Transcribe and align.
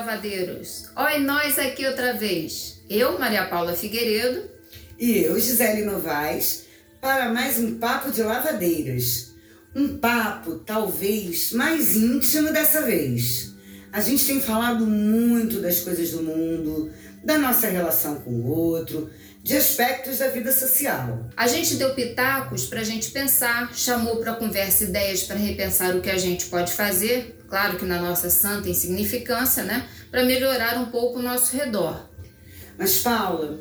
lavadeiros! 0.00 0.86
Oi, 0.96 1.18
nós 1.18 1.58
aqui 1.58 1.86
outra 1.86 2.14
vez. 2.14 2.80
Eu, 2.88 3.18
Maria 3.18 3.44
Paula 3.44 3.74
Figueiredo. 3.74 4.48
E 4.98 5.18
eu, 5.18 5.38
Gisele 5.38 5.84
Novaes, 5.84 6.64
para 7.02 7.30
mais 7.30 7.58
um 7.58 7.78
Papo 7.78 8.10
de 8.10 8.22
Lavadeiras. 8.22 9.34
Um 9.76 9.98
papo, 9.98 10.54
talvez, 10.60 11.52
mais 11.52 11.96
íntimo 11.96 12.50
dessa 12.50 12.80
vez. 12.80 13.52
A 13.92 14.00
gente 14.00 14.26
tem 14.26 14.40
falado 14.40 14.86
muito 14.86 15.60
das 15.60 15.80
coisas 15.80 16.12
do 16.12 16.22
mundo, 16.22 16.90
da 17.22 17.36
nossa 17.36 17.68
relação 17.68 18.20
com 18.20 18.30
o 18.30 18.48
outro, 18.48 19.10
de 19.42 19.56
aspectos 19.56 20.18
da 20.18 20.28
vida 20.28 20.52
social. 20.52 21.26
A 21.36 21.46
gente 21.46 21.76
deu 21.76 21.94
pitacos 21.94 22.66
para 22.66 22.80
a 22.80 22.84
gente 22.84 23.10
pensar, 23.10 23.74
chamou 23.74 24.16
para 24.16 24.34
conversa 24.34 24.84
ideias 24.84 25.22
para 25.22 25.36
repensar 25.36 25.96
o 25.96 26.00
que 26.00 26.10
a 26.10 26.18
gente 26.18 26.46
pode 26.46 26.72
fazer, 26.72 27.38
claro 27.48 27.78
que 27.78 27.86
na 27.86 28.00
nossa 28.00 28.28
santa 28.28 28.68
insignificância, 28.68 29.62
né, 29.62 29.88
para 30.10 30.24
melhorar 30.24 30.78
um 30.78 30.86
pouco 30.86 31.18
o 31.18 31.22
nosso 31.22 31.56
redor. 31.56 32.08
Mas, 32.78 32.98
Paula, 32.98 33.60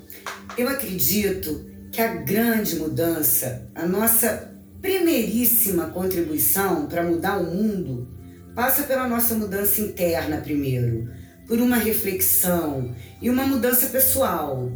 eu 0.57 0.67
acredito 0.67 1.65
que 1.91 2.01
a 2.01 2.07
grande 2.07 2.75
mudança, 2.75 3.67
a 3.73 3.85
nossa 3.85 4.53
primeiríssima 4.81 5.87
contribuição 5.87 6.87
para 6.87 7.03
mudar 7.03 7.37
o 7.37 7.55
mundo, 7.55 8.07
passa 8.53 8.83
pela 8.83 9.07
nossa 9.07 9.33
mudança 9.35 9.81
interna 9.81 10.37
primeiro, 10.37 11.09
por 11.47 11.59
uma 11.59 11.77
reflexão 11.77 12.93
e 13.21 13.29
uma 13.29 13.45
mudança 13.45 13.87
pessoal 13.87 14.71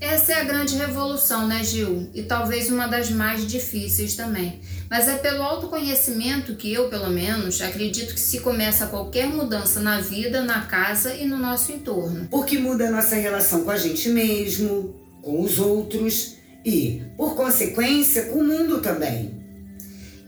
essa 0.00 0.32
é 0.32 0.40
a 0.40 0.44
grande 0.44 0.76
revolução, 0.76 1.46
né, 1.46 1.64
Gil? 1.64 2.08
E 2.14 2.22
talvez 2.22 2.70
uma 2.70 2.86
das 2.86 3.10
mais 3.10 3.46
difíceis 3.46 4.14
também. 4.14 4.60
Mas 4.90 5.08
é 5.08 5.16
pelo 5.16 5.42
autoconhecimento 5.42 6.54
que 6.54 6.72
eu, 6.72 6.88
pelo 6.88 7.08
menos, 7.10 7.60
acredito 7.60 8.14
que 8.14 8.20
se 8.20 8.40
começa 8.40 8.86
qualquer 8.86 9.26
mudança 9.26 9.80
na 9.80 10.00
vida, 10.00 10.42
na 10.42 10.62
casa 10.62 11.14
e 11.14 11.26
no 11.26 11.36
nosso 11.36 11.72
entorno. 11.72 12.28
Porque 12.30 12.58
muda 12.58 12.88
a 12.88 12.90
nossa 12.90 13.16
relação 13.16 13.64
com 13.64 13.70
a 13.70 13.76
gente 13.76 14.08
mesmo, 14.08 14.94
com 15.22 15.40
os 15.40 15.58
outros 15.58 16.36
e, 16.64 17.02
por 17.16 17.34
consequência, 17.34 18.26
com 18.26 18.40
o 18.40 18.44
mundo 18.44 18.80
também. 18.80 19.45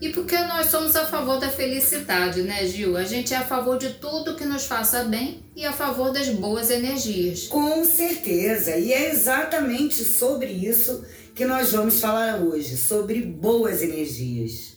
E 0.01 0.13
porque 0.13 0.37
nós 0.43 0.67
somos 0.67 0.95
a 0.95 1.05
favor 1.05 1.41
da 1.41 1.49
felicidade, 1.49 2.41
né, 2.41 2.65
Gil? 2.65 2.95
A 2.95 3.03
gente 3.03 3.33
é 3.33 3.37
a 3.37 3.43
favor 3.43 3.77
de 3.77 3.89
tudo 3.95 4.33
que 4.33 4.45
nos 4.45 4.65
faça 4.65 5.03
bem 5.03 5.43
e 5.53 5.65
a 5.65 5.73
favor 5.73 6.13
das 6.13 6.29
boas 6.29 6.69
energias. 6.69 7.47
Com 7.47 7.83
certeza, 7.83 8.77
e 8.77 8.93
é 8.93 9.11
exatamente 9.11 10.05
sobre 10.05 10.47
isso 10.47 11.03
que 11.35 11.43
nós 11.45 11.73
vamos 11.73 11.99
falar 11.99 12.39
hoje, 12.39 12.77
sobre 12.77 13.21
boas 13.21 13.81
energias. 13.81 14.75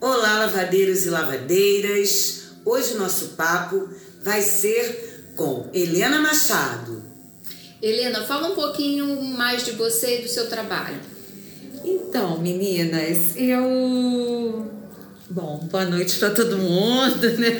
Olá, 0.00 0.38
lavadeiros 0.38 1.04
e 1.04 1.10
lavadeiras. 1.10 2.44
Hoje 2.64 2.94
o 2.94 2.98
nosso 2.98 3.28
papo 3.36 3.90
vai 4.22 4.40
ser 4.40 5.34
com 5.36 5.68
Helena 5.74 6.18
Machado. 6.18 7.02
Helena, 7.82 8.24
fala 8.24 8.48
um 8.48 8.54
pouquinho 8.54 9.22
mais 9.22 9.66
de 9.66 9.72
você 9.72 10.20
e 10.20 10.22
do 10.22 10.28
seu 10.28 10.48
trabalho. 10.48 11.17
Então, 11.88 12.38
meninas, 12.38 13.34
eu. 13.34 14.70
Bom, 15.30 15.66
boa 15.70 15.86
noite 15.86 16.18
para 16.18 16.30
todo 16.30 16.58
mundo, 16.58 17.30
né? 17.38 17.58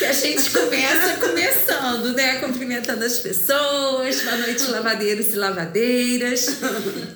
E 0.00 0.04
a 0.04 0.12
gente 0.12 0.50
começa 0.50 1.16
começando, 1.16 2.12
né? 2.14 2.38
Cumprimentando 2.38 3.04
as 3.04 3.18
pessoas. 3.18 4.22
Boa 4.22 4.36
noite, 4.36 4.70
lavadeiros 4.70 5.32
e 5.32 5.36
lavadeiras. 5.36 6.58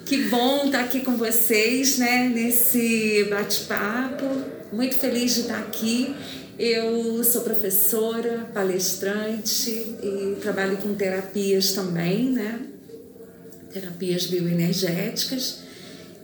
Que 0.04 0.24
bom 0.24 0.66
estar 0.66 0.80
aqui 0.80 1.02
com 1.02 1.16
vocês, 1.16 1.98
né? 1.98 2.28
Nesse 2.34 3.28
bate-papo. 3.30 4.26
Muito 4.72 4.96
feliz 4.96 5.34
de 5.34 5.40
estar 5.42 5.58
aqui. 5.58 6.16
Eu 6.58 7.22
sou 7.22 7.42
professora, 7.42 8.48
palestrante 8.52 9.70
e 9.70 10.36
trabalho 10.40 10.78
com 10.78 10.94
terapias 10.94 11.72
também, 11.72 12.30
né? 12.30 12.60
Terapias 13.72 14.26
bioenergéticas. 14.26 15.63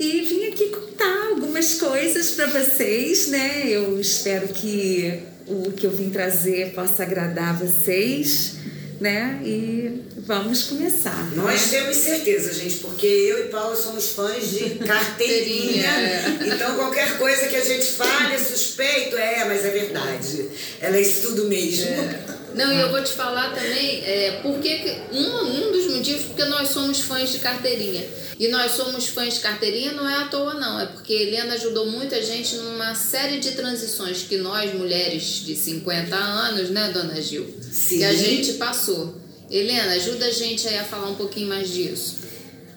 E 0.01 0.23
vim 0.23 0.47
aqui 0.47 0.69
contar 0.69 1.29
algumas 1.29 1.75
coisas 1.75 2.31
para 2.31 2.47
vocês, 2.47 3.29
né? 3.29 3.65
Eu 3.67 4.01
espero 4.01 4.49
que 4.49 5.21
o 5.47 5.73
que 5.73 5.87
eu 5.87 5.91
vim 5.91 6.09
trazer 6.09 6.73
possa 6.73 7.03
agradar 7.03 7.59
vocês, 7.59 8.55
né? 8.99 9.39
E 9.45 10.01
vamos 10.17 10.63
começar. 10.63 11.31
Nós 11.37 11.69
temos 11.69 11.99
certeza, 11.99 12.51
gente, 12.55 12.77
porque 12.77 13.05
eu 13.05 13.45
e 13.45 13.49
Paula 13.49 13.77
somos 13.77 14.13
fãs 14.13 14.49
de 14.49 14.71
carteirinha. 14.87 15.91
então 16.47 16.77
qualquer 16.77 17.19
coisa 17.19 17.47
que 17.49 17.57
a 17.57 17.65
gente 17.65 17.85
fale 17.93 18.37
é 18.37 18.39
suspeito, 18.39 19.19
é, 19.19 19.45
mas 19.45 19.67
é 19.67 19.71
verdade. 19.71 20.49
Ela 20.81 20.97
é 20.97 21.03
isso 21.03 21.29
tudo 21.29 21.45
mesmo. 21.45 21.91
É. 21.91 22.40
Não, 22.55 22.73
e 22.73 22.81
eu 22.81 22.91
vou 22.91 23.03
te 23.03 23.13
falar 23.13 23.55
também, 23.55 24.03
é, 24.05 24.41
porque 24.43 24.97
um, 25.13 25.69
um 25.69 25.73
dos 25.73 25.95
motivos 25.95 26.25
porque 26.27 26.45
nós 26.45 26.69
somos 26.69 27.01
fãs 27.01 27.31
de 27.31 27.39
carteirinha. 27.39 28.05
E 28.39 28.49
nós 28.49 28.73
somos 28.73 29.09
fãs 29.09 29.35
de 29.35 29.41
carteirinha 29.41 29.93
não 29.93 30.09
é 30.09 30.15
à 30.15 30.25
toa 30.29 30.55
não, 30.55 30.81
é 30.81 30.87
porque 30.87 31.13
Helena 31.13 31.55
ajudou 31.55 31.91
muita 31.91 32.23
gente 32.23 32.57
numa 32.57 32.95
série 32.95 33.39
de 33.39 33.53
transições 33.53 34.23
que 34.23 34.39
nós, 34.39 34.73
mulheres 34.75 35.45
de 35.45 35.55
50 35.55 36.17
anos, 36.17 36.71
né, 36.71 36.91
dona 36.91 37.21
Gil? 37.21 37.47
Sim. 37.71 37.99
Que 37.99 38.05
a 38.05 38.15
gente 38.15 38.55
passou. 38.55 39.21
Helena, 39.51 39.93
ajuda 39.93 40.27
a 40.27 40.31
gente 40.31 40.67
aí 40.67 40.79
a 40.79 40.85
falar 40.85 41.09
um 41.09 41.17
pouquinho 41.17 41.49
mais 41.49 41.69
disso. 41.69 42.17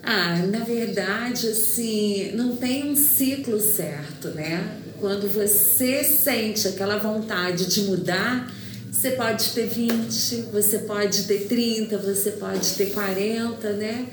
Ah, 0.04 0.38
na 0.48 0.60
verdade, 0.66 1.48
assim, 1.48 2.32
não 2.34 2.58
tem 2.58 2.92
um 2.92 2.96
ciclo 2.96 3.62
certo, 3.62 4.30
né? 4.30 4.80
Quando 5.00 5.32
você 5.32 6.04
sente 6.04 6.68
aquela 6.68 6.98
vontade 6.98 7.68
de 7.68 7.82
mudar, 7.84 8.52
você 8.94 9.12
pode 9.12 9.50
ter 9.50 9.66
20, 9.66 10.50
você 10.54 10.78
pode 10.78 11.24
ter 11.24 11.48
30, 11.48 11.98
você 11.98 12.31
pode 12.31 12.74
ter 12.76 12.92
40, 12.92 13.74
né? 13.74 14.06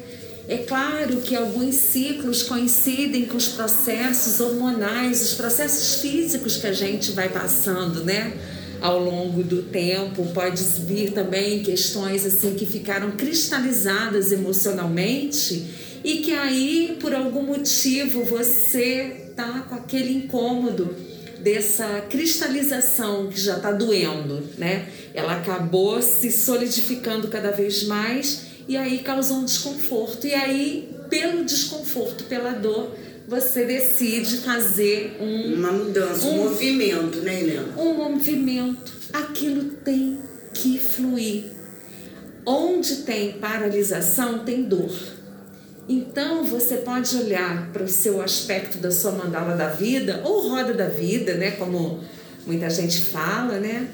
É 0.49 0.57
claro 0.57 1.21
que 1.21 1.37
alguns 1.37 1.75
ciclos 1.75 2.43
coincidem 2.43 3.27
com 3.27 3.37
os 3.37 3.49
processos 3.49 4.41
hormonais, 4.41 5.23
os 5.23 5.35
processos 5.35 6.01
físicos 6.01 6.57
que 6.57 6.67
a 6.67 6.73
gente 6.73 7.13
vai 7.13 7.29
passando, 7.29 8.03
né? 8.03 8.33
Ao 8.81 8.99
longo 8.99 9.43
do 9.43 9.63
tempo, 9.63 10.25
pode 10.33 10.65
vir 10.87 11.13
também 11.13 11.63
questões 11.63 12.25
assim 12.25 12.55
que 12.55 12.65
ficaram 12.65 13.11
cristalizadas 13.13 14.33
emocionalmente 14.33 16.01
e 16.03 16.17
que 16.21 16.33
aí, 16.33 16.97
por 16.99 17.15
algum 17.15 17.43
motivo, 17.43 18.25
você 18.25 19.27
tá 19.37 19.67
com 19.69 19.75
aquele 19.75 20.15
incômodo 20.15 20.97
dessa 21.43 22.03
cristalização 22.09 23.29
que 23.29 23.41
já 23.41 23.57
está 23.57 23.73
doendo, 23.73 24.43
né? 24.59 24.89
Ela 25.15 25.37
acabou 25.37 26.01
se 26.03 26.31
solidificando 26.31 27.29
cada 27.29 27.51
vez 27.51 27.85
mais 27.85 28.43
e 28.69 28.77
aí 28.77 28.99
causou 29.01 29.39
um 29.39 29.45
desconforto. 29.45 30.27
E 30.27 30.35
aí, 30.35 30.95
pelo 31.09 31.45
desconforto, 31.45 32.25
pela 32.25 32.53
dor, 32.53 32.95
você 33.27 33.65
decide 33.65 34.39
fazer 34.39 35.17
um, 35.21 35.55
uma 35.55 35.73
mudança, 35.73 36.27
um, 36.27 36.31
um 36.31 36.37
movimento, 36.45 37.19
né, 37.21 37.41
Helena? 37.41 37.75
Um 37.77 37.95
movimento. 37.95 38.93
Aquilo 39.13 39.71
tem 39.85 40.19
que 40.55 40.79
fluir. 40.79 41.45
Onde 42.45 42.97
tem 42.97 43.33
paralisação, 43.33 44.41
tem 44.41 44.63
dor. 44.63 44.91
Então 45.91 46.45
você 46.45 46.77
pode 46.77 47.17
olhar 47.17 47.69
para 47.73 47.83
o 47.83 47.89
seu 47.89 48.23
aspecto 48.23 48.79
da 48.79 48.93
sua 48.93 49.11
mandala 49.11 49.57
da 49.57 49.71
vida, 49.71 50.21
ou 50.25 50.49
roda 50.49 50.73
da 50.73 50.87
vida, 50.87 51.35
né? 51.35 51.51
Como 51.51 51.99
muita 52.47 52.71
gente 52.71 53.01
fala, 53.01 53.59
né? 53.59 53.89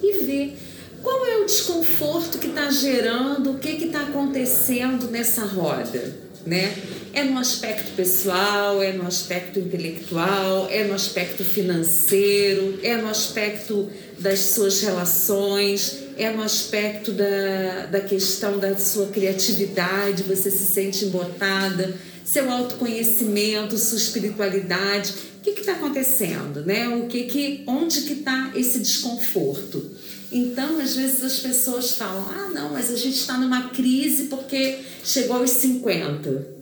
E 0.00 0.24
ver 0.24 0.56
qual 1.02 1.26
é 1.26 1.38
o 1.38 1.46
desconforto 1.46 2.38
que 2.38 2.46
está 2.46 2.70
gerando, 2.70 3.50
o 3.50 3.58
que 3.58 3.70
está 3.70 4.02
acontecendo 4.02 5.10
nessa 5.10 5.44
roda, 5.44 6.14
né? 6.46 6.72
É 7.12 7.24
no 7.24 7.40
aspecto 7.40 7.90
pessoal, 7.96 8.80
é 8.80 8.92
no 8.92 9.04
aspecto 9.04 9.58
intelectual, 9.58 10.68
é 10.70 10.84
no 10.84 10.94
aspecto 10.94 11.42
financeiro, 11.42 12.78
é 12.84 12.96
no 12.96 13.08
aspecto 13.08 13.90
das 14.16 14.38
suas 14.38 14.80
relações, 14.80 16.03
é 16.16 16.30
no 16.32 16.42
aspecto 16.42 17.12
da, 17.12 17.86
da 17.86 18.00
questão 18.00 18.58
da 18.58 18.76
sua 18.76 19.06
criatividade, 19.06 20.22
você 20.22 20.50
se 20.50 20.64
sente 20.64 21.04
embotada, 21.04 21.94
seu 22.24 22.50
autoconhecimento, 22.50 23.76
sua 23.76 23.98
espiritualidade. 23.98 25.12
O 25.38 25.40
que 25.40 25.60
está 25.60 25.72
acontecendo, 25.72 26.64
né? 26.64 26.88
O 26.88 27.06
que 27.06 27.24
que, 27.24 27.64
onde 27.66 28.02
que 28.02 28.14
está 28.14 28.52
esse 28.54 28.78
desconforto? 28.78 29.90
Então, 30.32 30.80
às 30.80 30.96
vezes 30.96 31.22
as 31.22 31.38
pessoas 31.38 31.92
falam: 31.92 32.26
ah, 32.28 32.50
não, 32.52 32.72
mas 32.72 32.90
a 32.90 32.96
gente 32.96 33.16
está 33.16 33.36
numa 33.36 33.68
crise 33.68 34.24
porque 34.24 34.78
chegou 35.04 35.36
aos 35.36 35.50
50. 35.50 36.54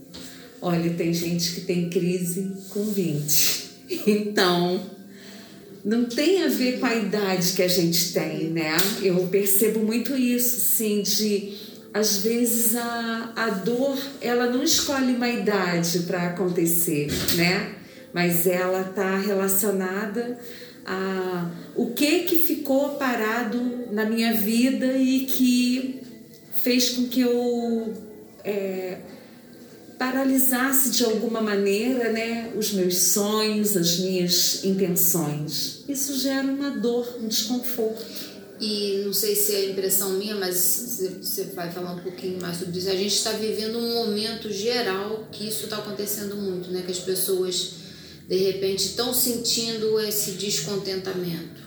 Olha, 0.60 0.92
tem 0.94 1.12
gente 1.12 1.54
que 1.54 1.60
tem 1.62 1.88
crise 1.88 2.52
com 2.68 2.84
20. 2.84 3.62
Então, 4.06 4.80
não 5.84 6.04
tem 6.04 6.44
a 6.44 6.48
ver 6.48 6.78
com 6.78 6.86
a 6.86 6.94
idade 6.94 7.52
que 7.52 7.62
a 7.62 7.68
gente 7.68 8.12
tem, 8.12 8.50
né? 8.50 8.76
Eu 9.02 9.26
percebo 9.26 9.80
muito 9.80 10.16
isso, 10.16 10.76
sim, 10.76 11.02
de 11.02 11.72
às 11.92 12.22
vezes 12.22 12.74
a, 12.74 13.32
a 13.36 13.48
dor 13.50 13.98
ela 14.20 14.46
não 14.46 14.62
escolhe 14.62 15.12
uma 15.12 15.28
idade 15.28 16.00
para 16.00 16.28
acontecer, 16.28 17.08
né? 17.34 17.74
Mas 18.12 18.46
ela 18.46 18.82
está 18.82 19.18
relacionada 19.18 20.38
a, 20.86 21.50
o 21.74 21.92
que 21.92 22.20
que 22.20 22.36
ficou 22.36 22.90
parado 22.90 23.60
na 23.90 24.04
minha 24.04 24.32
vida 24.34 24.96
e 24.96 25.26
que 25.26 26.00
fez 26.54 26.90
com 26.90 27.08
que 27.08 27.20
eu 27.20 27.92
é, 28.44 28.98
paralisasse 30.02 30.90
de 30.90 31.04
alguma 31.04 31.40
maneira 31.40 32.10
né, 32.10 32.52
os 32.56 32.72
meus 32.72 32.98
sonhos, 32.98 33.76
as 33.76 33.98
minhas 33.98 34.64
intenções. 34.64 35.84
Isso 35.88 36.18
gera 36.18 36.42
uma 36.42 36.70
dor, 36.70 37.18
um 37.22 37.28
desconforto. 37.28 38.32
E 38.60 39.02
não 39.04 39.12
sei 39.12 39.36
se 39.36 39.54
é 39.54 39.70
impressão 39.70 40.10
minha, 40.10 40.34
mas 40.34 41.00
você 41.20 41.44
vai 41.54 41.70
falar 41.70 41.92
um 41.92 42.00
pouquinho 42.00 42.40
mais 42.40 42.56
sobre 42.56 42.78
isso. 42.78 42.88
A 42.88 42.96
gente 42.96 43.14
está 43.14 43.32
vivendo 43.32 43.78
um 43.78 43.94
momento 43.94 44.50
geral 44.52 45.28
que 45.30 45.46
isso 45.46 45.64
está 45.64 45.78
acontecendo 45.78 46.36
muito, 46.36 46.70
né? 46.70 46.82
Que 46.84 46.92
as 46.92 46.98
pessoas 46.98 47.74
de 48.28 48.36
repente 48.36 48.86
estão 48.86 49.14
sentindo 49.14 50.00
esse 50.00 50.32
descontentamento. 50.32 51.60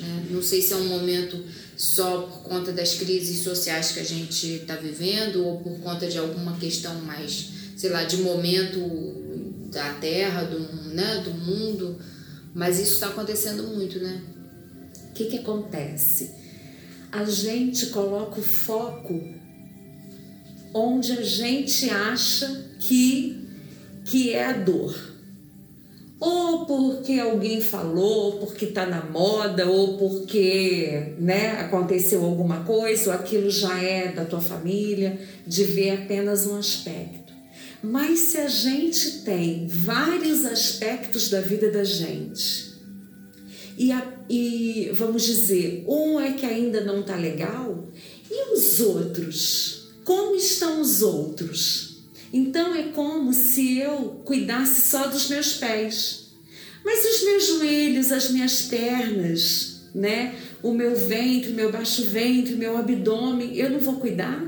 Né? 0.00 0.26
Não 0.30 0.42
sei 0.42 0.62
se 0.62 0.72
é 0.72 0.76
um 0.76 0.86
momento 0.86 1.40
só 1.80 2.24
por 2.24 2.42
conta 2.42 2.72
das 2.72 2.92
crises 2.92 3.42
sociais 3.42 3.92
que 3.92 4.00
a 4.00 4.04
gente 4.04 4.46
está 4.46 4.76
vivendo 4.76 5.46
ou 5.46 5.60
por 5.60 5.80
conta 5.80 6.06
de 6.06 6.18
alguma 6.18 6.58
questão 6.58 6.94
mais, 7.00 7.48
sei 7.74 7.88
lá, 7.88 8.04
de 8.04 8.18
momento 8.18 8.78
da 9.72 9.94
Terra, 9.94 10.42
do, 10.42 10.58
né, 10.94 11.22
do 11.24 11.30
mundo, 11.30 11.98
mas 12.52 12.78
isso 12.78 12.92
está 12.92 13.06
acontecendo 13.06 13.62
muito, 13.62 13.98
né? 13.98 14.20
O 15.08 15.12
que, 15.14 15.24
que 15.24 15.38
acontece? 15.38 16.32
A 17.10 17.24
gente 17.24 17.86
coloca 17.86 18.38
o 18.38 18.42
foco 18.42 19.18
onde 20.74 21.12
a 21.12 21.22
gente 21.22 21.88
acha 21.88 22.62
que, 22.78 23.48
que 24.04 24.34
é 24.34 24.44
a 24.44 24.52
dor 24.52 24.94
ou 26.20 26.66
porque 26.66 27.18
alguém 27.18 27.62
falou, 27.62 28.32
porque 28.32 28.66
está 28.66 28.84
na 28.84 29.02
moda, 29.02 29.66
ou 29.66 29.96
porque 29.96 31.14
né, 31.18 31.52
aconteceu 31.52 32.22
alguma 32.22 32.62
coisa, 32.64 33.10
ou 33.10 33.16
aquilo 33.16 33.50
já 33.50 33.82
é 33.82 34.12
da 34.12 34.26
tua 34.26 34.42
família, 34.42 35.18
de 35.46 35.64
ver 35.64 35.92
apenas 35.92 36.46
um 36.46 36.58
aspecto. 36.58 37.32
Mas 37.82 38.18
se 38.18 38.36
a 38.36 38.48
gente 38.48 39.22
tem 39.22 39.66
vários 39.66 40.44
aspectos 40.44 41.30
da 41.30 41.40
vida 41.40 41.70
da 41.70 41.84
gente, 41.84 42.74
e, 43.78 43.90
a, 43.90 44.06
e 44.28 44.90
vamos 44.92 45.22
dizer, 45.24 45.86
um 45.88 46.20
é 46.20 46.32
que 46.32 46.44
ainda 46.44 46.82
não 46.82 47.00
está 47.00 47.16
legal, 47.16 47.88
e 48.30 48.54
os 48.54 48.78
outros? 48.78 49.88
Como 50.04 50.36
estão 50.36 50.82
os 50.82 51.00
outros? 51.00 51.89
Então 52.32 52.74
é 52.74 52.84
como 52.84 53.32
se 53.32 53.78
eu 53.78 54.22
cuidasse 54.24 54.82
só 54.82 55.08
dos 55.08 55.28
meus 55.28 55.54
pés. 55.54 56.30
Mas 56.84 57.04
os 57.04 57.24
meus 57.24 57.46
joelhos, 57.46 58.12
as 58.12 58.30
minhas 58.30 58.62
pernas, 58.62 59.82
né? 59.94 60.34
O 60.62 60.72
meu 60.72 60.94
ventre, 60.94 61.52
meu 61.52 61.70
baixo 61.72 62.04
ventre, 62.04 62.54
meu 62.54 62.76
abdômen, 62.76 63.56
eu 63.56 63.70
não 63.70 63.80
vou 63.80 63.96
cuidar? 63.96 64.42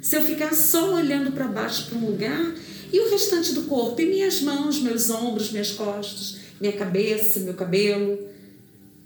Se 0.00 0.16
eu 0.16 0.22
ficar 0.22 0.54
só 0.54 0.94
olhando 0.94 1.32
para 1.32 1.48
baixo 1.48 1.86
para 1.86 1.98
um 1.98 2.06
lugar, 2.06 2.54
e 2.92 3.00
o 3.00 3.10
restante 3.10 3.52
do 3.52 3.62
corpo? 3.62 4.00
E 4.00 4.06
minhas 4.06 4.40
mãos, 4.40 4.80
meus 4.80 5.10
ombros, 5.10 5.50
minhas 5.50 5.72
costas, 5.72 6.38
minha 6.60 6.72
cabeça, 6.72 7.40
meu 7.40 7.54
cabelo? 7.54 8.18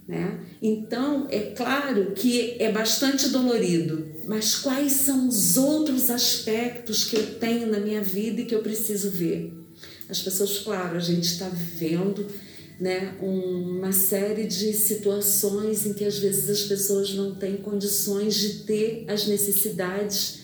Né? 0.06 0.38
Então, 0.60 1.26
é 1.30 1.40
claro 1.40 2.12
que 2.12 2.56
é 2.58 2.70
bastante 2.70 3.28
dolorido, 3.30 4.06
mas 4.26 4.56
quais 4.56 4.92
são 4.92 5.28
os 5.28 5.56
outros 5.56 6.10
aspectos 6.10 7.04
que 7.04 7.16
eu 7.16 7.34
tenho 7.38 7.66
na 7.66 7.80
minha 7.80 8.02
vida 8.02 8.40
e 8.40 8.44
que 8.44 8.54
eu 8.54 8.62
preciso 8.62 9.10
ver? 9.10 9.52
As 10.08 10.20
pessoas, 10.20 10.58
claro, 10.58 10.96
a 10.96 11.00
gente 11.00 11.24
está 11.24 11.48
vivendo 11.48 12.26
né, 12.78 13.16
uma 13.20 13.92
série 13.92 14.46
de 14.46 14.72
situações 14.72 15.86
em 15.86 15.92
que 15.92 16.04
às 16.04 16.18
vezes 16.18 16.50
as 16.50 16.62
pessoas 16.62 17.14
não 17.14 17.34
têm 17.34 17.56
condições 17.56 18.34
de 18.34 18.64
ter 18.64 19.04
as 19.08 19.26
necessidades 19.26 20.40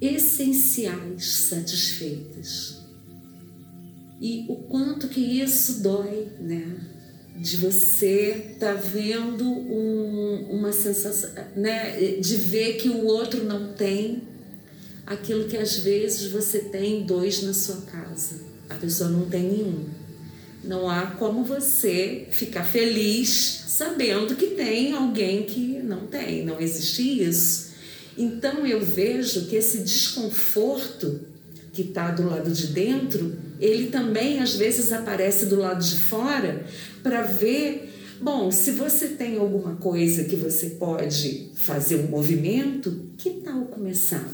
essenciais 0.00 1.24
satisfeitas. 1.26 2.78
E 4.20 4.46
o 4.48 4.56
quanto 4.56 5.08
que 5.08 5.20
isso 5.20 5.82
dói, 5.82 6.28
né? 6.40 6.93
De 7.36 7.56
você 7.56 8.52
estar 8.52 8.74
tá 8.74 8.80
vendo 8.80 9.44
um, 9.44 10.46
uma 10.50 10.72
sensação, 10.72 11.30
né, 11.56 12.18
de 12.20 12.36
ver 12.36 12.74
que 12.74 12.88
o 12.88 13.04
outro 13.04 13.42
não 13.42 13.72
tem 13.72 14.22
aquilo 15.06 15.48
que 15.48 15.56
às 15.56 15.76
vezes 15.78 16.30
você 16.30 16.60
tem 16.60 17.04
dois 17.04 17.42
na 17.42 17.52
sua 17.52 17.82
casa. 17.82 18.40
A 18.68 18.74
pessoa 18.74 19.10
não 19.10 19.28
tem 19.28 19.42
nenhum. 19.42 19.84
Não 20.62 20.88
há 20.88 21.06
como 21.06 21.44
você 21.44 22.26
ficar 22.30 22.64
feliz 22.64 23.64
sabendo 23.66 24.36
que 24.36 24.48
tem 24.48 24.92
alguém 24.92 25.42
que 25.42 25.80
não 25.82 26.06
tem. 26.06 26.44
Não 26.44 26.60
existe 26.60 27.22
isso. 27.22 27.74
Então 28.16 28.66
eu 28.66 28.80
vejo 28.80 29.46
que 29.46 29.56
esse 29.56 29.78
desconforto 29.78 31.20
que 31.72 31.82
está 31.82 32.12
do 32.12 32.26
lado 32.26 32.50
de 32.50 32.68
dentro, 32.68 33.36
ele 33.60 33.88
também 33.88 34.40
às 34.40 34.56
vezes 34.56 34.92
aparece 34.92 35.46
do 35.46 35.56
lado 35.56 35.84
de 35.84 35.96
fora 35.96 36.64
para 37.02 37.22
ver. 37.22 37.90
Bom, 38.20 38.50
se 38.50 38.70
você 38.72 39.08
tem 39.08 39.38
alguma 39.38 39.76
coisa 39.76 40.24
que 40.24 40.36
você 40.36 40.70
pode 40.70 41.50
fazer 41.56 41.96
um 41.96 42.08
movimento, 42.08 43.10
que 43.16 43.30
tal 43.30 43.66
começar? 43.66 44.26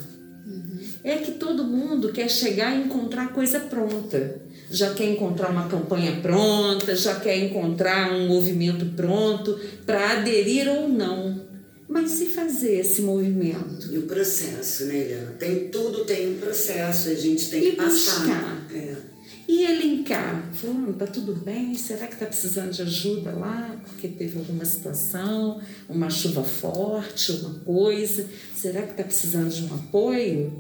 Uhum. 0.47 0.79
É 1.03 1.17
que 1.17 1.33
todo 1.33 1.65
mundo 1.65 2.13
quer 2.13 2.29
chegar 2.29 2.77
e 2.77 2.85
encontrar 2.85 3.33
coisa 3.33 3.61
pronta. 3.61 4.41
Já 4.71 4.95
quer 4.95 5.07
encontrar 5.07 5.51
uma 5.51 5.69
campanha 5.69 6.21
pronta, 6.21 6.95
já 6.95 7.19
quer 7.19 7.37
encontrar 7.39 8.13
um 8.13 8.29
movimento 8.29 8.87
pronto 8.95 9.59
para 9.85 10.19
aderir 10.19 10.69
ou 10.69 10.89
não. 10.89 11.51
Mas 11.89 12.13
se 12.13 12.27
fazer 12.27 12.79
esse 12.79 13.03
movimento? 13.03 13.93
E 13.93 13.99
o 13.99 14.03
processo, 14.03 14.85
né, 14.85 14.97
Helena? 14.97 15.33
Tem, 15.33 15.69
tudo 15.71 16.05
tem 16.05 16.35
um 16.35 16.39
processo, 16.39 17.09
a 17.09 17.15
gente 17.15 17.51
tem 17.51 17.65
e 17.65 17.71
que 17.71 17.77
passar. 17.77 18.21
Buscar. 18.21 18.67
É. 18.73 19.10
E 19.51 19.65
elencar. 19.65 20.45
Fulano, 20.53 20.93
tá 20.93 21.09
tudo 21.09 21.35
bem? 21.35 21.75
Será 21.75 22.07
que 22.07 22.15
tá 22.15 22.25
precisando 22.25 22.71
de 22.71 22.83
ajuda 22.83 23.33
lá? 23.33 23.77
Porque 23.85 24.07
teve 24.07 24.39
alguma 24.39 24.65
situação, 24.65 25.61
uma 25.89 26.09
chuva 26.09 26.45
forte, 26.45 27.33
uma 27.33 27.55
coisa. 27.65 28.27
Será 28.55 28.83
que 28.83 28.95
tá 28.95 29.03
precisando 29.03 29.51
de 29.51 29.65
um 29.65 29.75
apoio? 29.75 30.53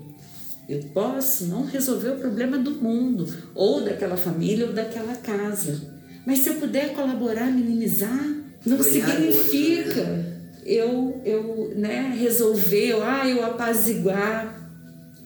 Eu 0.69 0.81
posso 0.93 1.45
não 1.45 1.65
resolver 1.65 2.09
o 2.09 2.17
problema 2.17 2.59
do 2.59 2.73
mundo, 2.73 3.33
ou 3.55 3.81
daquela 3.81 4.17
família, 4.17 4.67
ou 4.67 4.73
daquela 4.73 5.15
casa. 5.15 5.81
Mas 6.27 6.41
se 6.41 6.49
eu 6.49 6.55
puder 6.57 6.93
colaborar, 6.93 7.47
minimizar, 7.47 8.35
não 8.67 8.77
Foi 8.77 8.91
significa. 8.91 10.03
Né? 10.03 10.31
eu, 10.67 11.21
eu 11.25 11.73
né, 11.77 12.13
resolver, 12.19 12.95
ah, 13.03 13.29
eu 13.29 13.45
apaziguar 13.45 14.60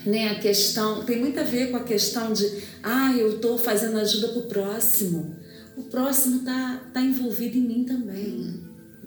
né, 0.04 0.30
a 0.30 0.34
questão, 0.37 1.04
tem 1.04 1.18
muito 1.18 1.38
a 1.40 1.44
ver 1.44 1.70
com 1.70 1.76
a 1.76 1.84
questão 1.84 2.32
de, 2.32 2.62
ah, 2.82 3.12
eu 3.16 3.37
estou 3.37 3.58
fazendo 3.58 3.99
ajuda 3.99 4.28
para 4.28 4.38
o 4.38 4.46
próximo. 4.46 5.37
O 5.76 5.82
próximo 5.84 6.38
está 6.38 6.82
tá 6.92 7.00
envolvido 7.00 7.56
em 7.58 7.62
mim 7.62 7.84
também. 7.84 8.64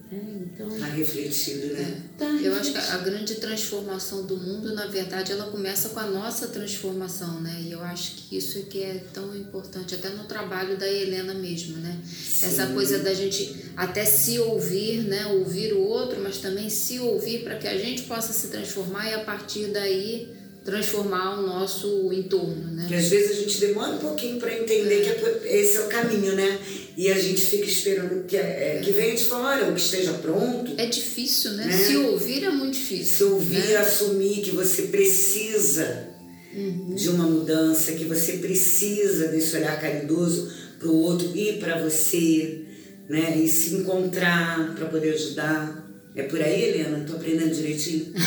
É, 0.09 0.15
então, 0.15 0.69
tá 0.69 0.85
refletido, 0.85 1.73
né? 1.73 2.01
Tá 2.17 2.25
eu 2.25 2.55
acho 2.55 2.71
que 2.71 2.77
a 2.77 2.97
grande 2.99 3.35
transformação 3.35 4.25
do 4.25 4.37
mundo, 4.37 4.73
na 4.73 4.87
verdade, 4.87 5.33
ela 5.33 5.51
começa 5.51 5.89
com 5.89 5.99
a 5.99 6.07
nossa 6.07 6.47
transformação, 6.47 7.41
né? 7.41 7.61
E 7.63 7.73
eu 7.73 7.83
acho 7.83 8.15
que 8.15 8.37
isso 8.37 8.57
é 8.57 8.61
que 8.61 8.81
é 8.81 9.03
tão 9.13 9.35
importante, 9.35 9.95
até 9.95 10.09
no 10.09 10.23
trabalho 10.23 10.77
da 10.77 10.87
Helena 10.89 11.33
mesmo, 11.33 11.77
né? 11.77 11.99
Sim. 12.05 12.45
Essa 12.45 12.67
coisa 12.67 12.99
da 12.99 13.13
gente 13.13 13.65
até 13.75 14.05
se 14.05 14.39
ouvir, 14.39 15.03
né? 15.03 15.25
Ouvir 15.27 15.73
o 15.73 15.81
outro, 15.81 16.21
mas 16.23 16.37
também 16.37 16.69
se 16.69 16.99
ouvir 16.99 17.43
para 17.43 17.57
que 17.57 17.67
a 17.67 17.77
gente 17.77 18.03
possa 18.03 18.31
se 18.31 18.47
transformar 18.47 19.09
e 19.09 19.13
a 19.13 19.19
partir 19.25 19.67
daí 19.67 20.36
transformar 20.67 21.39
o 21.39 21.47
nosso 21.47 22.11
entorno, 22.11 22.73
né? 22.73 22.87
Que 22.89 22.95
às 22.95 23.07
vezes 23.07 23.37
a 23.37 23.41
gente 23.41 23.57
demora 23.61 23.93
um 23.93 23.99
pouquinho 23.99 24.37
para 24.37 24.53
entender 24.53 25.01
é. 25.01 25.13
que 25.13 25.47
esse 25.47 25.77
é 25.77 25.79
o 25.79 25.87
caminho, 25.87 26.35
né? 26.35 26.59
E 26.97 27.09
a 27.09 27.17
gente 27.17 27.39
fica 27.39 27.63
esperando 27.63 28.25
que, 28.25 28.35
é, 28.35 28.81
que 28.83 28.91
venha 28.91 29.15
de 29.15 29.23
fora, 29.23 29.65
ou 29.65 29.73
que 29.73 29.79
esteja 29.79 30.11
pronto. 30.15 30.73
É 30.77 30.87
difícil, 30.87 31.51
né? 31.51 31.67
né? 31.67 31.71
Se 31.71 31.95
ouvir 31.95 32.43
é 32.43 32.49
muito 32.49 32.73
difícil. 32.73 33.15
Se 33.15 33.23
ouvir, 33.23 33.65
né? 33.65 33.77
assumir 33.77 34.41
que 34.41 34.51
você 34.51 34.81
precisa 34.83 36.09
uhum. 36.53 36.95
de 36.95 37.09
uma 37.11 37.23
mudança, 37.23 37.93
que 37.93 38.03
você 38.03 38.33
precisa 38.33 39.29
desse 39.29 39.55
olhar 39.55 39.79
caridoso 39.79 40.51
para 40.77 40.89
o 40.89 41.01
outro 41.01 41.31
e 41.33 41.53
para 41.53 41.81
você, 41.81 42.63
né? 43.07 43.37
E 43.37 43.47
se 43.47 43.73
encontrar 43.73 44.75
para 44.75 44.87
poder 44.87 45.13
ajudar. 45.13 45.86
É 46.17 46.23
por 46.23 46.41
aí, 46.41 46.63
Helena? 46.63 47.05
Tô 47.05 47.13
aprendendo 47.13 47.53
direitinho? 47.53 48.07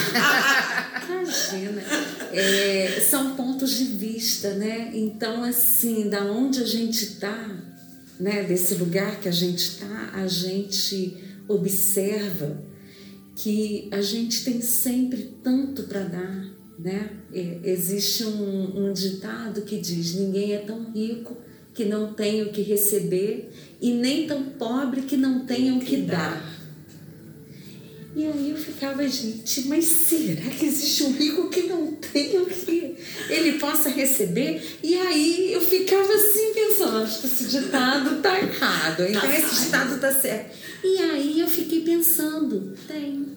Imagina. 1.11 1.83
É, 2.31 3.01
são 3.01 3.35
pontos 3.35 3.77
de 3.77 3.83
vista, 3.83 4.53
né? 4.53 4.91
Então, 4.93 5.43
assim, 5.43 6.07
da 6.07 6.23
onde 6.23 6.63
a 6.63 6.65
gente 6.65 7.03
está, 7.03 7.53
né? 8.17 8.43
Desse 8.43 8.75
lugar 8.75 9.19
que 9.19 9.27
a 9.27 9.31
gente 9.31 9.59
está, 9.59 10.11
a 10.13 10.25
gente 10.25 11.17
observa 11.49 12.63
que 13.35 13.89
a 13.91 14.01
gente 14.01 14.45
tem 14.45 14.61
sempre 14.61 15.35
tanto 15.43 15.83
para 15.83 16.05
dar, 16.05 16.49
né? 16.79 17.09
É, 17.33 17.59
existe 17.65 18.23
um, 18.23 18.87
um 18.87 18.93
ditado 18.93 19.63
que 19.63 19.77
diz: 19.77 20.15
ninguém 20.15 20.53
é 20.53 20.59
tão 20.59 20.93
rico 20.93 21.35
que 21.73 21.83
não 21.83 22.13
tenha 22.13 22.45
o 22.45 22.53
que 22.53 22.61
receber 22.61 23.51
e 23.81 23.91
nem 23.91 24.27
tão 24.27 24.43
pobre 24.43 25.01
que 25.01 25.17
não 25.17 25.45
tenha 25.45 25.75
o 25.75 25.81
que 25.81 25.97
dar. 25.97 26.60
E 28.13 28.25
aí 28.25 28.49
eu 28.49 28.57
ficava, 28.57 29.07
gente, 29.07 29.67
mas 29.69 29.85
será 29.85 30.41
que 30.41 30.65
existe 30.65 31.03
um 31.03 31.13
rico 31.13 31.49
que 31.49 31.63
não 31.63 31.93
tem 31.93 32.37
o 32.39 32.45
que 32.45 32.97
ele 33.29 33.53
possa 33.53 33.87
receber? 33.87 34.61
E 34.83 34.95
aí 34.95 35.53
eu 35.53 35.61
ficava 35.61 36.13
assim 36.13 36.53
pensando, 36.53 36.97
acho 36.97 37.21
que 37.21 37.27
esse 37.27 37.45
ditado 37.45 38.21
tá 38.21 38.37
errado, 38.37 39.03
então 39.03 39.21
tá 39.21 39.39
esse 39.39 39.63
ditado 39.63 39.99
tá 39.99 40.13
certo. 40.13 40.57
E 40.83 40.97
aí 40.97 41.39
eu 41.39 41.47
fiquei 41.47 41.81
pensando, 41.81 42.73
tem. 42.85 43.27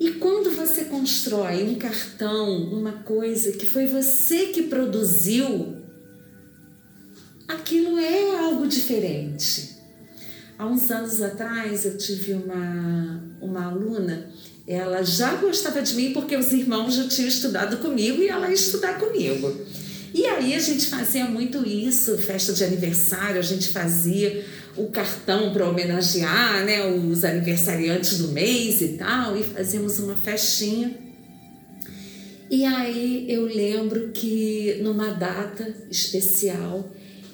E 0.00 0.12
quando 0.12 0.50
você 0.50 0.86
constrói 0.86 1.62
um 1.62 1.76
cartão, 1.76 2.64
uma 2.72 2.94
coisa 3.04 3.52
que 3.52 3.66
foi 3.66 3.86
você 3.86 4.46
que 4.46 4.62
produziu, 4.62 5.76
aquilo 7.46 7.96
é 7.96 8.38
algo 8.38 8.66
diferente. 8.66 9.79
Há 10.60 10.66
uns 10.66 10.90
anos 10.90 11.22
atrás 11.22 11.86
eu 11.86 11.96
tive 11.96 12.34
uma, 12.34 13.24
uma 13.40 13.64
aluna, 13.64 14.26
ela 14.68 15.02
já 15.02 15.36
gostava 15.36 15.80
de 15.80 15.94
mim 15.94 16.12
porque 16.12 16.36
os 16.36 16.52
irmãos 16.52 16.96
já 16.96 17.08
tinham 17.08 17.28
estudado 17.28 17.78
comigo 17.78 18.22
e 18.22 18.28
ela 18.28 18.46
ia 18.46 18.52
estudar 18.52 18.98
comigo. 18.98 19.56
E 20.12 20.26
aí 20.26 20.54
a 20.54 20.58
gente 20.58 20.84
fazia 20.84 21.24
muito 21.24 21.66
isso, 21.66 22.18
festa 22.18 22.52
de 22.52 22.62
aniversário, 22.62 23.38
a 23.38 23.42
gente 23.42 23.68
fazia 23.68 24.44
o 24.76 24.88
cartão 24.88 25.50
para 25.50 25.66
homenagear 25.66 26.62
né, 26.66 26.86
os 26.94 27.24
aniversariantes 27.24 28.18
do 28.18 28.28
mês 28.28 28.82
e 28.82 28.88
tal, 28.98 29.38
e 29.38 29.42
fazíamos 29.42 29.98
uma 29.98 30.14
festinha. 30.14 30.94
E 32.50 32.66
aí 32.66 33.24
eu 33.30 33.46
lembro 33.46 34.10
que 34.12 34.78
numa 34.82 35.08
data 35.08 35.74
especial 35.90 36.86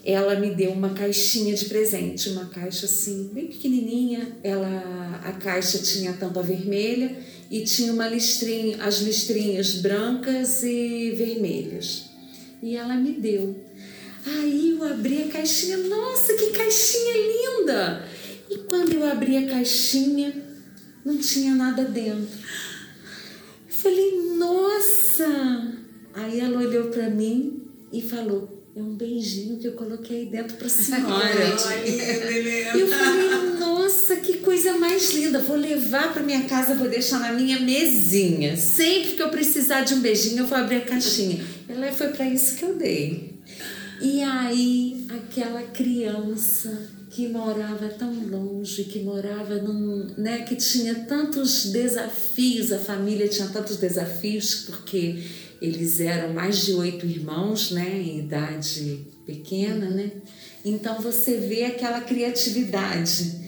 ela 0.07 0.39
me 0.39 0.55
deu 0.55 0.71
uma 0.71 0.91
caixinha 0.91 1.53
de 1.53 1.65
presente, 1.65 2.29
uma 2.29 2.45
caixa 2.45 2.87
assim, 2.87 3.29
bem 3.33 3.49
pequenininha. 3.49 4.37
Ela, 4.41 5.21
a 5.25 5.33
caixa 5.33 5.79
tinha 5.79 6.13
a 6.13 6.15
tampa 6.15 6.41
vermelha 6.43 7.17
e 7.51 7.65
tinha 7.65 7.93
uma 7.93 8.07
listrinha, 8.07 8.85
as 8.85 9.01
listrinhas 9.01 9.81
brancas 9.83 10.63
e 10.63 11.11
vermelhas. 11.11 12.05
E 12.63 12.77
ela 12.77 12.95
me 12.95 13.15
deu. 13.15 13.57
Aí 14.25 14.77
eu 14.79 14.85
abri 14.85 15.25
a 15.25 15.29
caixinha, 15.29 15.77
nossa, 15.79 16.35
que 16.35 16.51
caixinha 16.51 17.15
linda! 17.17 18.09
E 18.49 18.59
quando 18.59 18.93
eu 18.93 19.05
abri 19.05 19.37
a 19.37 19.49
caixinha, 19.49 20.33
não 21.05 21.19
tinha 21.19 21.53
nada 21.53 21.85
dentro. 21.85 22.39
Eu 23.69 23.75
falei, 23.75 24.21
nossa! 24.37 25.75
Aí 26.15 26.39
ela 26.39 26.61
olhou 26.61 26.91
para 26.91 27.11
mim 27.11 27.63
e 27.93 28.01
falou: 28.01 28.56
é 28.77 28.83
um 28.83 28.95
beijinho 28.95 29.57
que 29.57 29.67
eu 29.67 29.73
coloquei 29.73 30.27
dentro 30.27 30.59
para 30.59 30.67
a 30.67 30.69
senhora. 30.71 31.57
eu 32.75 32.89
falei, 32.89 33.59
nossa, 33.59 34.17
que 34.17 34.35
coisa 34.39 34.75
mais 34.75 35.15
linda. 35.15 35.39
Vou 35.39 35.57
levar 35.57 36.13
para 36.13 36.23
minha 36.23 36.45
casa, 36.45 36.75
vou 36.75 36.87
deixar 36.87 37.19
na 37.21 37.33
minha 37.33 37.59
mesinha. 37.59 38.55
Sempre 38.55 39.13
que 39.13 39.23
eu 39.23 39.31
precisar 39.31 39.81
de 39.81 39.95
um 39.95 40.01
beijinho, 40.01 40.41
eu 40.41 40.47
vou 40.47 40.59
abrir 40.59 40.77
a 40.77 40.81
caixinha. 40.83 41.43
Ela 41.67 41.91
foi 41.91 42.09
para 42.09 42.29
isso 42.29 42.57
que 42.57 42.65
eu 42.67 42.77
dei. 42.77 43.41
E 44.03 44.23
aí, 44.23 45.07
aquela 45.09 45.63
criança 45.63 46.91
que 47.09 47.29
morava 47.29 47.89
tão 47.89 48.13
longe, 48.29 48.85
que 48.85 48.99
morava 48.99 49.55
num, 49.55 50.13
né, 50.19 50.43
que 50.43 50.55
tinha 50.55 50.95
tantos 50.95 51.65
desafios, 51.73 52.71
a 52.73 52.79
família 52.79 53.27
tinha 53.27 53.49
tantos 53.49 53.79
desafios, 53.79 54.67
porque 54.67 55.23
eles 55.61 56.01
eram 56.01 56.33
mais 56.33 56.65
de 56.65 56.73
oito 56.73 57.07
irmãos, 57.07 57.71
né, 57.71 57.89
em 57.89 58.21
idade 58.21 59.07
pequena, 59.25 59.91
né? 59.91 60.11
Então 60.65 61.01
você 61.01 61.37
vê 61.39 61.65
aquela 61.65 62.01
criatividade. 62.01 63.47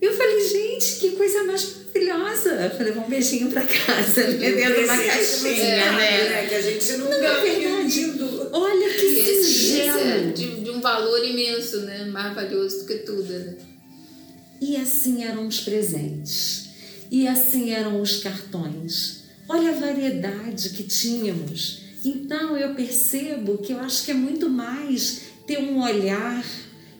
Eu 0.00 0.12
falei, 0.12 0.48
gente, 0.48 0.96
que 1.00 1.10
coisa 1.12 1.44
mais 1.44 1.82
maravilhosa. 1.92 2.50
Eu 2.50 2.70
falei, 2.70 2.92
um 2.92 3.08
beijinho 3.08 3.50
para 3.50 3.64
casa, 3.64 4.26
né? 4.28 4.52
dentro 4.52 4.74
de 4.74 4.84
uma 4.84 4.96
caixinha, 4.96 5.64
é, 5.64 6.28
né? 6.30 6.46
Que 6.48 6.54
a 6.54 6.62
gente 6.62 6.92
não, 6.94 7.10
não 7.10 7.12
é 7.12 7.40
verdade. 7.40 8.12
Olha 8.52 8.94
que 8.94 9.06
e 9.06 9.44
singelo. 9.44 9.98
É 9.98 10.18
de, 10.32 10.60
de 10.62 10.70
um 10.70 10.80
valor 10.80 11.24
imenso, 11.24 11.80
né? 11.80 12.04
Mais 12.06 12.34
valioso 12.34 12.80
do 12.80 12.86
que 12.86 12.94
tudo, 12.98 13.32
né? 13.32 13.54
E 14.60 14.76
assim 14.76 15.24
eram 15.24 15.46
os 15.46 15.60
presentes. 15.60 16.70
E 17.10 17.28
assim 17.28 17.72
eram 17.72 18.00
os 18.00 18.18
cartões. 18.18 19.21
Olha 19.48 19.70
a 19.70 19.80
variedade 19.80 20.70
que 20.70 20.82
tínhamos. 20.84 21.82
Então 22.04 22.56
eu 22.56 22.74
percebo 22.74 23.58
que 23.58 23.72
eu 23.72 23.80
acho 23.80 24.04
que 24.04 24.10
é 24.10 24.14
muito 24.14 24.48
mais 24.48 25.22
ter 25.46 25.58
um 25.58 25.80
olhar 25.80 26.44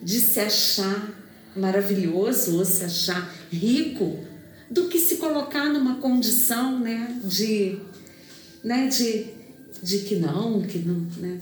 de 0.02 0.20
se 0.20 0.40
achar 0.40 1.22
maravilhoso 1.56 2.58
ou 2.58 2.64
se 2.64 2.84
achar 2.84 3.32
rico 3.50 4.18
do 4.70 4.88
que 4.88 4.98
se 4.98 5.16
colocar 5.16 5.68
numa 5.68 5.96
condição 5.96 6.78
né, 6.78 7.20
de, 7.24 7.78
né, 8.64 8.88
de, 8.88 9.26
de 9.82 9.98
que 10.00 10.16
não, 10.16 10.62
que 10.62 10.78
não, 10.78 11.06
né? 11.18 11.40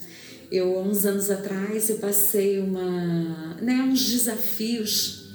Eu, 0.51 0.81
há 0.81 0.83
uns 0.83 1.07
anos 1.07 1.31
atrás, 1.31 1.89
eu 1.89 1.99
passei 1.99 2.59
uma, 2.59 3.55
né, 3.63 3.75
uns 3.89 4.05
desafios 4.11 5.29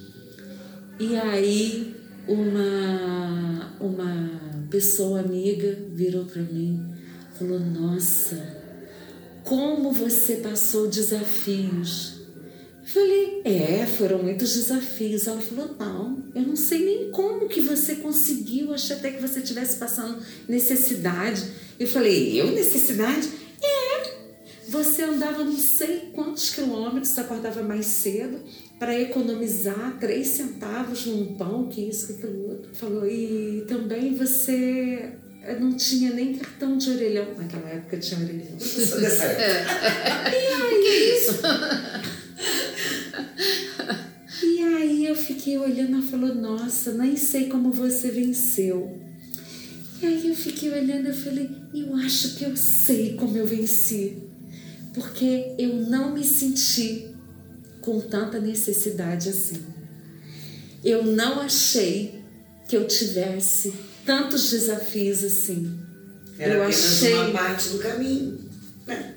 e 0.99 1.15
aí 1.15 1.95
uma, 2.27 3.77
uma 3.79 4.67
pessoa 4.69 5.19
amiga 5.19 5.77
virou 5.93 6.25
para 6.25 6.41
mim 6.41 6.95
falou: 7.37 7.59
Nossa, 7.59 8.41
como 9.43 9.91
você 9.91 10.37
passou 10.37 10.87
desafios. 10.87 12.15
Eu 12.81 12.87
falei: 12.87 13.41
É, 13.43 13.85
foram 13.85 14.23
muitos 14.23 14.53
desafios. 14.53 15.27
Ela 15.27 15.41
falou: 15.41 15.75
Não, 15.77 16.23
eu 16.33 16.41
não 16.41 16.55
sei 16.55 16.85
nem 16.85 17.11
como 17.11 17.47
que 17.47 17.61
você 17.61 17.95
conseguiu. 17.95 18.73
Achei 18.73 18.95
até 18.95 19.11
que 19.11 19.21
você 19.21 19.39
estivesse 19.39 19.77
passando 19.77 20.21
necessidade. 20.47 21.43
Eu 21.79 21.87
falei: 21.87 22.39
Eu, 22.39 22.51
necessidade? 22.51 23.29
É. 23.61 24.15
Você 24.67 25.03
andava 25.03 25.43
não 25.43 25.57
sei 25.57 26.09
quantos 26.13 26.49
quilômetros, 26.53 27.17
acordava 27.17 27.61
mais 27.61 27.85
cedo 27.85 28.39
para 28.77 28.99
economizar 28.99 29.97
três 29.99 30.27
centavos 30.27 31.05
num 31.05 31.35
pão, 31.35 31.67
que 31.67 31.81
isso, 31.81 32.07
que 32.07 32.13
aquilo 32.13 32.49
outro. 32.49 32.73
Falou, 32.73 33.07
e 33.07 33.63
também 33.67 34.15
você 34.15 35.13
não 35.59 35.73
tinha 35.73 36.11
nem 36.11 36.33
cartão 36.33 36.77
de 36.77 36.89
orelhão. 36.89 37.33
Naquela 37.37 37.69
época 37.69 37.97
tinha 37.97 38.19
orelhão. 38.19 38.57
É. 39.15 40.31
E 40.31 40.47
aí? 40.47 40.81
Que 40.81 40.87
é 40.87 41.17
isso? 41.17 41.41
e 44.43 44.63
aí 44.63 45.05
eu 45.05 45.15
fiquei 45.15 45.57
olhando 45.57 45.99
e 45.99 46.01
falou, 46.01 46.33
nossa, 46.35 46.93
nem 46.93 47.15
sei 47.15 47.47
como 47.47 47.71
você 47.71 48.09
venceu. 48.11 48.99
E 50.01 50.05
aí 50.05 50.27
eu 50.27 50.35
fiquei 50.35 50.71
olhando 50.71 51.09
e 51.09 51.13
falei, 51.13 51.49
eu 51.73 51.95
acho 51.95 52.35
que 52.35 52.43
eu 52.43 52.55
sei 52.57 53.13
como 53.15 53.37
eu 53.37 53.47
venci. 53.47 54.17
Porque 54.93 55.55
eu 55.57 55.75
não 55.75 56.13
me 56.13 56.23
senti 56.23 57.14
com 57.85 58.01
tanta 58.01 58.39
necessidade 58.39 59.29
assim. 59.29 59.63
Eu 60.83 61.05
não 61.05 61.39
achei 61.39 62.23
que 62.67 62.75
eu 62.75 62.87
tivesse 62.87 63.73
tantos 64.05 64.49
desafios 64.49 65.23
assim. 65.23 65.79
Era 66.37 66.55
eu 66.55 66.63
achei 66.63 67.13
uma 67.13 67.31
parte 67.31 67.69
do 67.69 67.79
caminho. 67.79 68.39
Né? 68.87 69.15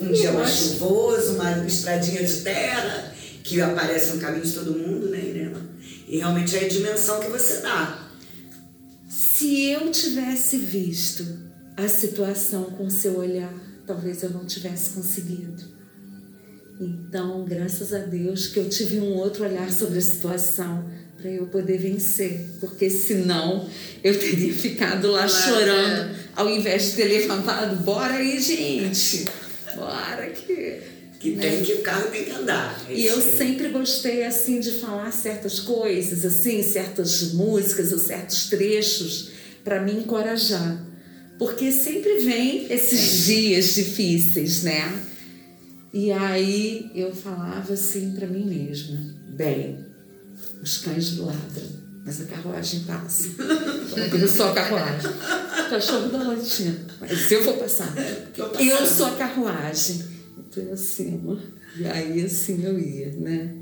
Um 0.00 0.12
dia 0.12 0.32
mais 0.32 0.48
acho... 0.48 0.68
chuvoso, 0.70 1.34
uma 1.34 1.66
estradinha 1.66 2.24
de 2.24 2.36
terra 2.38 3.12
que 3.42 3.60
aparece 3.60 4.14
no 4.14 4.20
caminho 4.20 4.44
de 4.44 4.52
todo 4.52 4.78
mundo, 4.78 5.08
né, 5.08 5.18
Irena? 5.18 5.60
E 6.08 6.18
realmente 6.18 6.56
é 6.56 6.64
a 6.64 6.68
dimensão 6.68 7.20
que 7.20 7.28
você 7.28 7.60
dá. 7.60 8.08
Se 9.08 9.66
eu 9.66 9.90
tivesse 9.90 10.56
visto 10.56 11.26
a 11.76 11.88
situação 11.88 12.64
com 12.64 12.88
seu 12.88 13.18
olhar, 13.18 13.52
talvez 13.86 14.22
eu 14.22 14.30
não 14.30 14.46
tivesse 14.46 14.90
conseguido. 14.90 15.74
Então, 16.80 17.44
graças 17.44 17.92
a 17.92 17.98
Deus 17.98 18.48
que 18.48 18.58
eu 18.58 18.68
tive 18.68 18.98
um 18.98 19.14
outro 19.14 19.44
olhar 19.44 19.70
sobre 19.72 19.98
a 19.98 20.02
situação 20.02 20.84
para 21.16 21.30
eu 21.30 21.46
poder 21.46 21.78
vencer, 21.78 22.46
porque 22.60 22.90
senão 22.90 23.68
eu 24.02 24.18
teria 24.18 24.52
ficado 24.52 25.10
lá 25.10 25.26
claro, 25.26 25.42
chorando, 25.42 26.10
é. 26.10 26.16
ao 26.36 26.50
invés 26.50 26.86
de 26.86 26.92
ter 26.96 27.04
levantado, 27.04 27.76
bora 27.82 28.14
aí, 28.14 28.40
gente, 28.40 29.24
bora 29.76 30.26
que 30.30 30.94
que 31.24 31.30
né? 31.30 31.48
tem 31.48 31.62
que 31.62 31.72
o 31.72 31.78
carro 31.78 32.10
tem 32.10 32.24
que 32.24 32.30
andar. 32.30 32.84
É 32.88 32.92
e 32.92 33.06
eu 33.06 33.16
aí. 33.16 33.38
sempre 33.38 33.68
gostei 33.70 34.24
assim 34.24 34.60
de 34.60 34.72
falar 34.72 35.10
certas 35.10 35.58
coisas, 35.58 36.22
assim, 36.24 36.62
certas 36.62 37.32
músicas 37.32 37.92
ou 37.92 37.98
certos 37.98 38.50
trechos 38.50 39.30
para 39.64 39.80
me 39.80 39.92
encorajar, 39.92 40.84
porque 41.38 41.72
sempre 41.72 42.18
vem 42.18 42.66
esses 42.70 43.24
dias 43.24 43.74
difíceis, 43.74 44.62
né? 44.62 44.92
E 45.94 46.10
aí 46.10 46.90
eu 46.92 47.14
falava 47.14 47.72
assim 47.72 48.16
para 48.16 48.26
mim 48.26 48.44
mesma: 48.44 48.98
bem, 49.28 49.78
os 50.60 50.78
cães 50.78 51.16
ladram, 51.18 51.68
mas 52.04 52.20
a 52.20 52.24
carruagem 52.24 52.80
passa. 52.80 53.28
Eu 54.20 54.28
sou 54.28 54.46
a 54.46 54.54
carruagem. 54.54 55.10
O 55.10 55.70
cachorro 55.70 56.08
da 56.08 56.18
latinha. 56.18 56.76
Mas 57.00 57.30
eu 57.30 57.44
vou 57.44 57.56
passar. 57.58 57.94
Eu 58.36 58.86
sou 58.86 59.06
a 59.06 59.12
carruagem. 59.12 60.04
tu 60.50 60.60
é 60.60 60.72
acima. 60.72 61.40
E 61.78 61.86
aí 61.86 62.24
assim 62.24 62.64
eu 62.64 62.78
ia, 62.78 63.12
né? 63.12 63.54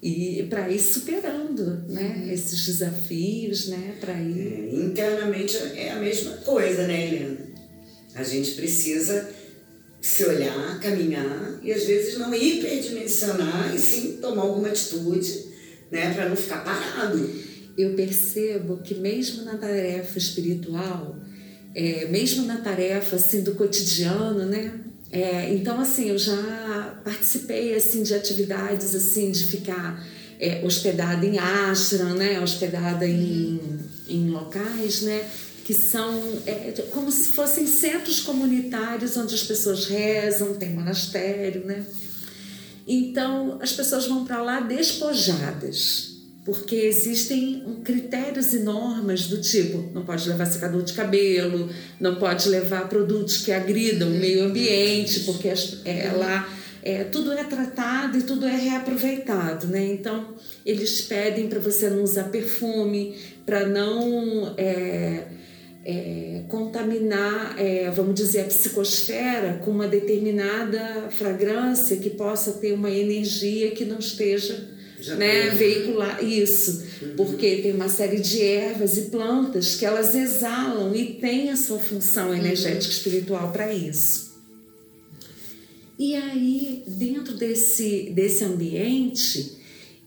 E 0.00 0.46
para 0.48 0.70
ir 0.70 0.78
superando, 0.78 1.84
né? 1.88 2.28
Esses 2.32 2.64
desafios, 2.64 3.66
né? 3.68 3.96
Para 4.00 4.14
ir. 4.14 4.70
É, 4.72 4.84
internamente 4.84 5.56
é 5.56 5.90
a 5.90 5.96
mesma 5.96 6.32
coisa, 6.38 6.86
né, 6.86 7.08
Helena? 7.08 7.38
A 8.14 8.22
gente 8.22 8.52
precisa 8.52 9.28
se 10.06 10.24
olhar, 10.24 10.78
caminhar 10.78 11.58
e 11.64 11.72
às 11.72 11.84
vezes 11.84 12.16
não 12.16 12.32
hiperdimensionar 12.32 13.74
e 13.74 13.78
sim 13.78 14.18
tomar 14.22 14.42
alguma 14.42 14.68
atitude, 14.68 15.46
né? 15.90 16.14
Para 16.14 16.28
não 16.28 16.36
ficar 16.36 16.62
parado. 16.62 17.28
Eu 17.76 17.94
percebo 17.94 18.76
que 18.76 18.94
mesmo 18.94 19.42
na 19.42 19.56
tarefa 19.56 20.16
espiritual, 20.16 21.16
é, 21.74 22.04
mesmo 22.06 22.46
na 22.46 22.58
tarefa 22.58 23.16
assim 23.16 23.42
do 23.42 23.56
cotidiano, 23.56 24.46
né? 24.46 24.78
É, 25.10 25.52
então 25.52 25.80
assim 25.80 26.10
eu 26.10 26.18
já 26.18 27.00
participei 27.04 27.74
assim 27.74 28.04
de 28.04 28.14
atividades 28.14 28.94
assim 28.94 29.32
de 29.32 29.44
ficar 29.44 30.06
é, 30.38 30.64
hospedada 30.64 31.26
em 31.26 31.36
ashram, 31.36 32.14
né? 32.14 32.38
Hospedada 32.38 33.08
em, 33.08 33.60
em 34.08 34.30
locais, 34.30 35.02
né? 35.02 35.28
Que 35.66 35.74
são 35.74 36.22
é, 36.46 36.72
como 36.92 37.10
se 37.10 37.32
fossem 37.32 37.66
centros 37.66 38.20
comunitários 38.20 39.16
onde 39.16 39.34
as 39.34 39.42
pessoas 39.42 39.86
rezam, 39.86 40.54
tem 40.54 40.70
monastério, 40.70 41.66
né? 41.66 41.84
Então 42.86 43.58
as 43.60 43.72
pessoas 43.72 44.06
vão 44.06 44.24
para 44.24 44.40
lá 44.40 44.60
despojadas 44.60 46.14
porque 46.44 46.76
existem 46.76 47.80
critérios 47.82 48.54
e 48.54 48.60
normas 48.60 49.26
do 49.26 49.40
tipo 49.40 49.90
não 49.92 50.04
pode 50.04 50.28
levar 50.28 50.46
secador 50.46 50.84
de 50.84 50.92
cabelo, 50.92 51.68
não 51.98 52.14
pode 52.14 52.48
levar 52.48 52.88
produtos 52.88 53.38
que 53.38 53.50
agridam 53.50 54.08
o 54.08 54.12
meio 54.12 54.44
ambiente, 54.44 55.20
porque 55.20 55.52
ela 55.84 56.48
é, 56.84 57.02
tudo 57.02 57.32
é 57.32 57.42
tratado 57.42 58.16
e 58.16 58.22
tudo 58.22 58.46
é 58.46 58.54
reaproveitado, 58.54 59.66
né? 59.66 59.84
Então 59.86 60.36
eles 60.64 61.02
pedem 61.02 61.48
para 61.48 61.58
você 61.58 61.90
não 61.90 62.04
usar 62.04 62.24
perfume, 62.24 63.16
para 63.44 63.66
não 63.66 64.54
é, 64.56 65.24
é, 65.88 66.42
contaminar, 66.48 67.54
é, 67.56 67.88
vamos 67.92 68.16
dizer, 68.16 68.40
a 68.40 68.44
psicosfera 68.44 69.60
com 69.64 69.70
uma 69.70 69.86
determinada 69.86 71.08
fragrância 71.10 71.96
que 71.98 72.10
possa 72.10 72.54
ter 72.54 72.72
uma 72.72 72.90
energia 72.90 73.70
que 73.70 73.84
não 73.84 74.00
esteja 74.00 74.68
né, 75.16 75.50
veicular 75.50 76.24
isso, 76.24 76.84
uhum. 77.00 77.16
porque 77.16 77.58
tem 77.58 77.72
uma 77.72 77.88
série 77.88 78.18
de 78.18 78.42
ervas 78.42 78.98
e 78.98 79.02
plantas 79.02 79.76
que 79.76 79.84
elas 79.84 80.14
exalam 80.16 80.92
e 80.92 81.14
têm 81.14 81.50
a 81.50 81.56
sua 81.56 81.78
função 81.78 82.30
uhum. 82.30 82.34
energética 82.34 82.84
uhum. 82.84 82.90
espiritual 82.90 83.52
para 83.52 83.72
isso. 83.72 84.26
E 85.96 86.16
aí, 86.16 86.82
dentro 86.86 87.34
desse, 87.34 88.10
desse 88.10 88.42
ambiente, 88.42 89.55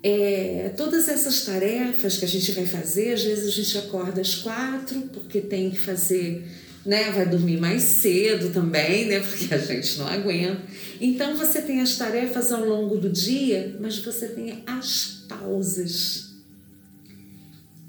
é, 0.02 0.74
todas 0.78 1.10
essas 1.10 1.44
tarefas 1.44 2.18
que 2.18 2.26
a 2.26 2.28
gente 2.28 2.52
vai 2.54 2.66
fazer, 2.66 3.14
às 3.14 3.24
vezes 3.24 3.48
a 3.48 3.52
gente 3.52 3.78
acorda 3.78 4.22
às 4.22 4.36
quatro, 4.36 5.02
porque 5.14 5.42
tem 5.42 5.70
que 5.70 5.80
fazer 5.80 6.46
né? 6.86 7.12
Vai 7.12 7.28
dormir 7.28 7.60
mais 7.60 7.84
cedo 7.84 8.52
também, 8.52 9.06
né? 9.06 9.20
Porque 9.20 9.54
a 9.54 9.58
gente 9.58 9.98
não 9.98 10.08
aguenta. 10.08 10.62
Então 11.00 11.36
você 11.36 11.62
tem 11.62 11.82
as 11.82 11.98
tarefas 11.98 12.52
ao 12.52 12.66
longo 12.66 12.98
do 12.98 13.10
dia, 13.10 13.78
mas 13.80 14.00
você 14.00 14.28
tem 14.28 14.64
as 14.66 15.26
pausas. 15.28 16.30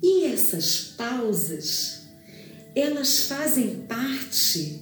E 0.03 0.25
essas 0.25 0.94
pausas, 0.96 2.03
elas 2.75 3.25
fazem 3.25 3.87
parte 3.88 4.81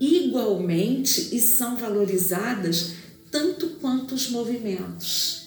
igualmente 0.00 1.34
e 1.34 1.40
são 1.40 1.76
valorizadas 1.76 2.92
tanto 3.30 3.70
quanto 3.80 4.14
os 4.14 4.28
movimentos. 4.30 5.43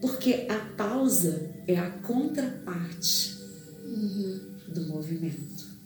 Porque 0.00 0.46
a 0.48 0.58
pausa 0.76 1.50
é 1.66 1.76
a 1.76 1.90
contraparte 1.90 3.36
uhum. 3.84 4.40
do 4.72 4.86
movimento 4.88 5.78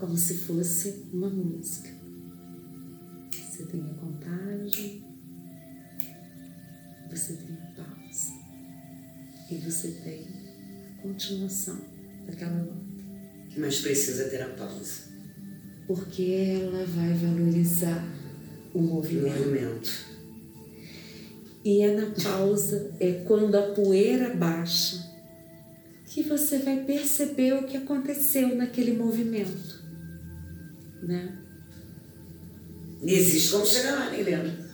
como 0.00 0.16
se 0.16 0.38
fosse 0.38 1.04
uma 1.12 1.28
música. 1.28 1.90
Você 3.30 3.64
tem 3.66 3.82
a 3.82 3.94
contagem, 3.94 5.04
você 7.10 7.34
tem 7.34 7.54
a 7.54 7.82
pausa 7.82 8.32
e 9.50 9.56
você 9.56 9.88
tem 10.02 10.26
a 10.98 11.02
continuação 11.02 11.78
daquela 12.26 12.64
nota. 12.64 12.80
Mas 13.58 13.80
precisa 13.80 14.30
ter 14.30 14.40
a 14.40 14.48
pausa. 14.48 15.10
Porque 15.86 16.22
ela 16.62 16.86
vai 16.86 17.12
valorizar 17.12 18.02
o 18.72 18.80
movimento. 18.80 19.36
O 19.36 19.38
movimento. 19.38 20.09
E 21.64 21.82
é 21.82 21.94
na 21.94 22.10
pausa, 22.22 22.92
é 22.98 23.24
quando 23.26 23.54
a 23.54 23.62
poeira 23.74 24.34
baixa, 24.34 25.08
que 26.06 26.22
você 26.22 26.58
vai 26.58 26.84
perceber 26.84 27.52
o 27.54 27.64
que 27.64 27.76
aconteceu 27.76 28.54
naquele 28.56 28.92
movimento 28.92 29.80
né? 31.02 31.32
Existe 33.02 33.52
como 33.52 33.66
chegar 33.66 33.92
lá, 33.92 34.10
né, 34.10 34.20
Helena? 34.20 34.70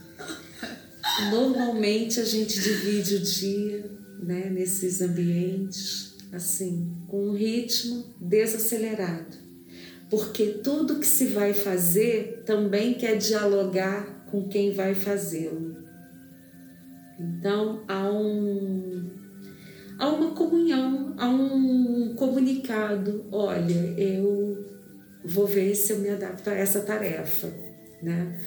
Normalmente 1.30 2.20
a 2.20 2.24
gente 2.24 2.60
divide 2.60 3.16
o 3.16 3.20
dia 3.20 3.90
né, 4.20 4.50
nesses 4.50 5.00
ambientes, 5.00 6.14
assim, 6.32 6.92
com 7.06 7.28
um 7.28 7.34
ritmo 7.34 8.04
desacelerado. 8.20 9.46
Porque 10.10 10.46
tudo 10.62 10.98
que 10.98 11.06
se 11.06 11.26
vai 11.26 11.52
fazer 11.52 12.42
também 12.44 12.94
quer 12.94 13.16
dialogar 13.16 14.26
com 14.30 14.48
quem 14.48 14.72
vai 14.72 14.94
fazê-lo. 14.94 15.65
Então 17.18 17.82
há 17.88 18.10
um 18.10 19.08
há 19.98 20.08
uma 20.08 20.30
comunhão, 20.32 21.14
há 21.16 21.28
um 21.28 22.14
comunicado. 22.14 23.24
Olha, 23.32 23.94
eu 23.96 24.64
vou 25.24 25.46
ver 25.46 25.74
se 25.74 25.92
eu 25.92 25.98
me 25.98 26.10
adapto 26.10 26.50
a 26.50 26.54
essa 26.54 26.80
tarefa, 26.80 27.52
né? 28.02 28.40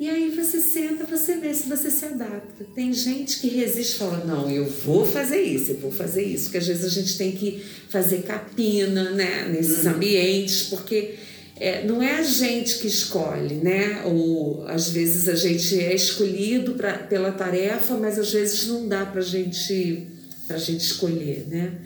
E 0.00 0.08
aí 0.08 0.30
você 0.30 0.62
senta, 0.62 1.04
você 1.04 1.36
vê 1.36 1.52
se 1.52 1.68
você 1.68 1.90
se 1.90 2.06
adapta. 2.06 2.64
Tem 2.74 2.90
gente 2.90 3.38
que 3.38 3.48
resiste 3.48 3.96
e 3.96 3.98
fala, 3.98 4.24
não, 4.24 4.50
eu 4.50 4.64
vou 4.64 5.04
fazer 5.04 5.42
isso, 5.42 5.72
eu 5.72 5.78
vou 5.78 5.92
fazer 5.92 6.22
isso. 6.22 6.44
Porque 6.44 6.56
às 6.56 6.66
vezes 6.66 6.86
a 6.86 6.88
gente 6.88 7.18
tem 7.18 7.32
que 7.32 7.62
fazer 7.90 8.22
capina, 8.22 9.10
né? 9.10 9.46
Nesses 9.50 9.84
uhum. 9.84 9.92
ambientes, 9.92 10.62
porque 10.70 11.16
é, 11.60 11.86
não 11.86 12.02
é 12.02 12.16
a 12.16 12.22
gente 12.22 12.78
que 12.78 12.86
escolhe, 12.86 13.56
né? 13.56 14.02
Ou 14.06 14.66
às 14.66 14.88
vezes 14.88 15.28
a 15.28 15.34
gente 15.34 15.78
é 15.78 15.94
escolhido 15.94 16.72
pra, 16.72 16.94
pela 16.94 17.30
tarefa, 17.32 17.98
mas 17.98 18.18
às 18.18 18.32
vezes 18.32 18.66
não 18.66 18.88
dá 18.88 19.04
pra 19.04 19.20
gente, 19.20 20.08
pra 20.46 20.56
gente 20.56 20.80
escolher, 20.80 21.46
né? 21.48 21.78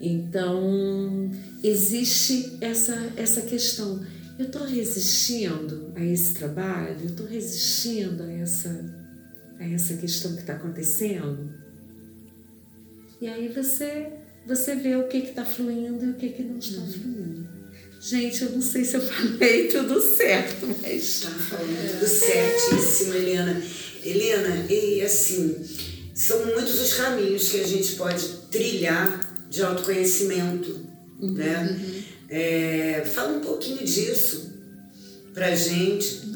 Então, 0.00 1.30
existe 1.62 2.56
essa, 2.60 3.12
essa 3.16 3.42
questão. 3.42 4.04
Eu 4.36 4.46
estou 4.46 4.64
resistindo 4.64 5.92
a 5.94 6.04
esse 6.04 6.34
trabalho? 6.34 6.96
Eu 7.02 7.06
estou 7.06 7.26
resistindo 7.26 8.24
a 8.24 8.32
essa, 8.32 8.92
a 9.60 9.64
essa 9.68 9.96
questão 9.98 10.34
que 10.34 10.40
está 10.40 10.54
acontecendo? 10.54 11.48
E 13.20 13.28
aí 13.28 13.46
você, 13.46 14.14
você 14.44 14.74
vê 14.74 14.96
o 14.96 15.06
que 15.06 15.18
está 15.18 15.44
fluindo 15.44 16.06
e 16.06 16.10
o 16.10 16.14
que, 16.14 16.30
que 16.30 16.42
não 16.42 16.58
está 16.58 16.80
uhum. 16.80 16.88
fluindo. 16.88 17.61
Gente, 18.02 18.42
eu 18.42 18.50
não 18.50 18.60
sei 18.60 18.84
se 18.84 18.96
eu 18.96 19.00
falei 19.06 19.68
tudo 19.68 20.00
certo, 20.00 20.66
mas. 20.82 21.02
Está 21.04 21.30
falando 21.30 21.92
tudo 21.92 22.08
certíssimo, 22.08 23.14
Helena. 23.14 23.62
Helena, 24.04 24.66
e 24.68 25.00
assim, 25.02 25.56
são 26.12 26.44
muitos 26.46 26.80
os 26.80 26.94
caminhos 26.94 27.48
que 27.48 27.60
a 27.60 27.66
gente 27.66 27.94
pode 27.94 28.26
trilhar 28.50 29.46
de 29.48 29.62
autoconhecimento, 29.62 30.84
uhum, 31.20 31.34
né? 31.34 31.78
Uhum. 31.78 32.02
É, 32.28 33.04
fala 33.04 33.36
um 33.36 33.40
pouquinho 33.40 33.84
disso 33.84 34.52
pra 35.32 35.54
gente. 35.54 36.32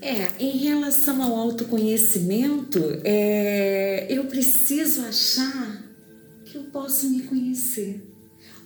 É, 0.00 0.28
em 0.38 0.58
relação 0.58 1.20
ao 1.20 1.34
autoconhecimento, 1.34 3.00
é, 3.02 4.06
eu 4.08 4.26
preciso 4.26 5.00
achar 5.00 5.82
que 6.44 6.56
eu 6.56 6.62
posso 6.64 7.10
me 7.10 7.24
conhecer. 7.24 8.07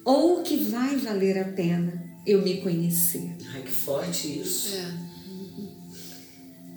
Ou 0.05 0.43
que 0.43 0.57
vai 0.57 0.97
valer 0.97 1.39
a 1.39 1.45
pena 1.45 2.03
eu 2.27 2.43
me 2.43 2.61
conhecer. 2.61 3.37
Ai, 3.53 3.63
que 3.63 3.71
forte 3.71 4.41
isso. 4.41 4.75
É. 4.75 5.13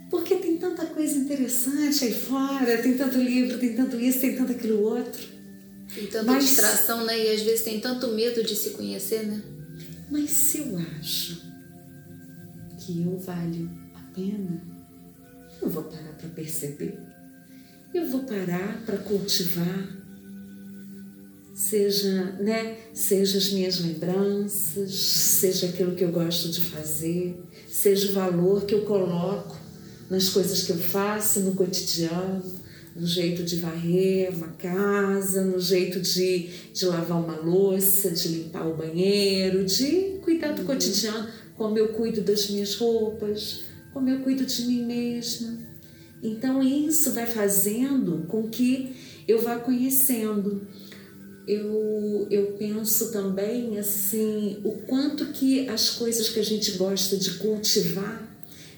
Porque 0.10 0.36
tem 0.36 0.58
tanta 0.58 0.86
coisa 0.86 1.18
interessante 1.18 2.06
aí 2.06 2.14
fora, 2.14 2.82
tem 2.82 2.98
tanto 2.98 3.18
livro, 3.18 3.58
tem 3.58 3.76
tanto 3.76 4.00
isso, 4.00 4.22
tem 4.22 4.36
tanto 4.36 4.52
aquilo 4.52 4.82
outro. 4.82 5.22
Tem 5.94 6.08
tanta 6.08 6.32
mas, 6.32 6.46
distração, 6.46 7.06
né? 7.06 7.18
E 7.18 7.32
às 7.32 7.42
vezes 7.42 7.64
tem 7.64 7.80
tanto 7.80 8.08
medo 8.10 8.44
de 8.44 8.56
se 8.56 8.72
conhecer, 8.72 9.26
né? 9.26 9.42
Mas 10.10 10.30
se 10.30 10.60
eu 10.60 10.78
acho 10.78 11.42
que 12.80 13.02
eu 13.02 13.18
valho 13.18 13.70
a 13.96 14.00
pena, 14.14 14.62
eu 15.62 15.70
vou 15.70 15.84
parar 15.84 16.14
para 16.14 16.30
perceber. 16.30 17.00
Eu 17.94 18.08
vou 18.08 18.24
parar 18.24 18.84
para 18.86 18.98
cultivar. 18.98 20.05
Seja, 21.70 22.36
né, 22.40 22.78
seja 22.94 23.40
as 23.40 23.52
minhas 23.52 23.80
lembranças, 23.80 24.94
seja 24.94 25.68
aquilo 25.68 25.96
que 25.96 26.04
eu 26.04 26.12
gosto 26.12 26.50
de 26.50 26.62
fazer, 26.62 27.42
seja 27.68 28.12
o 28.12 28.14
valor 28.14 28.66
que 28.66 28.76
eu 28.76 28.82
coloco 28.82 29.58
nas 30.08 30.30
coisas 30.30 30.62
que 30.64 30.72
eu 30.72 30.78
faço 30.78 31.40
no 31.40 31.56
cotidiano, 31.56 32.44
no 32.96 33.08
jeito 33.08 33.44
de 33.44 33.56
varrer 33.56 34.30
uma 34.36 34.50
casa, 34.50 35.44
no 35.44 35.60
jeito 35.60 36.00
de, 36.00 36.50
de 36.72 36.86
lavar 36.86 37.20
uma 37.20 37.38
louça, 37.38 38.12
de 38.12 38.28
limpar 38.28 38.68
o 38.68 38.78
banheiro, 38.78 39.66
de 39.66 40.20
cuidar 40.22 40.54
do 40.54 40.62
uhum. 40.62 40.68
cotidiano, 40.68 41.28
como 41.58 41.80
eu 41.80 41.90
cuido 41.90 42.22
das 42.22 42.48
minhas 42.48 42.76
roupas, 42.76 43.62
como 43.92 44.08
eu 44.08 44.20
cuido 44.20 44.46
de 44.46 44.66
mim 44.68 44.86
mesma. 44.86 45.58
Então 46.22 46.62
isso 46.62 47.12
vai 47.12 47.26
fazendo 47.26 48.26
com 48.28 48.48
que 48.48 48.96
eu 49.28 49.42
vá 49.42 49.58
conhecendo. 49.58 50.68
Eu, 51.48 52.28
eu 52.32 52.56
penso 52.58 53.12
também 53.12 53.78
assim 53.78 54.58
o 54.64 54.72
quanto 54.88 55.28
que 55.28 55.70
as 55.70 55.92
coisas 55.92 56.30
que 56.30 56.40
a 56.40 56.44
gente 56.44 56.72
gosta 56.72 57.18
de 57.18 57.36
cultivar, 57.36 58.28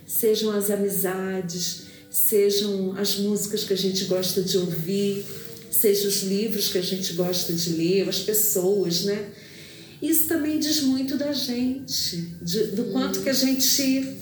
sejam 0.06 0.52
as 0.52 0.70
amizades, 0.70 1.84
sejam 2.10 2.94
as 2.98 3.18
músicas 3.18 3.64
que 3.64 3.74
a 3.74 3.78
gente 3.78 4.06
gosta 4.06 4.42
de 4.42 4.58
ouvir, 4.58 5.24
sejam 5.72 6.08
os 6.08 6.24
livros 6.24 6.70
que 6.70 6.78
a 6.78 6.82
gente 6.82 7.14
gosta 7.14 7.54
de 7.54 7.70
ler, 7.74 8.10
as 8.10 8.20
pessoas, 8.20 9.04
né? 9.04 9.30
Isso 10.02 10.28
também 10.28 10.60
diz 10.60 10.82
muito 10.82 11.18
da 11.18 11.32
gente, 11.34 12.18
de, 12.42 12.64
do 12.68 12.86
quanto 12.86 13.22
que 13.22 13.30
a 13.30 13.34
gente, 13.34 14.18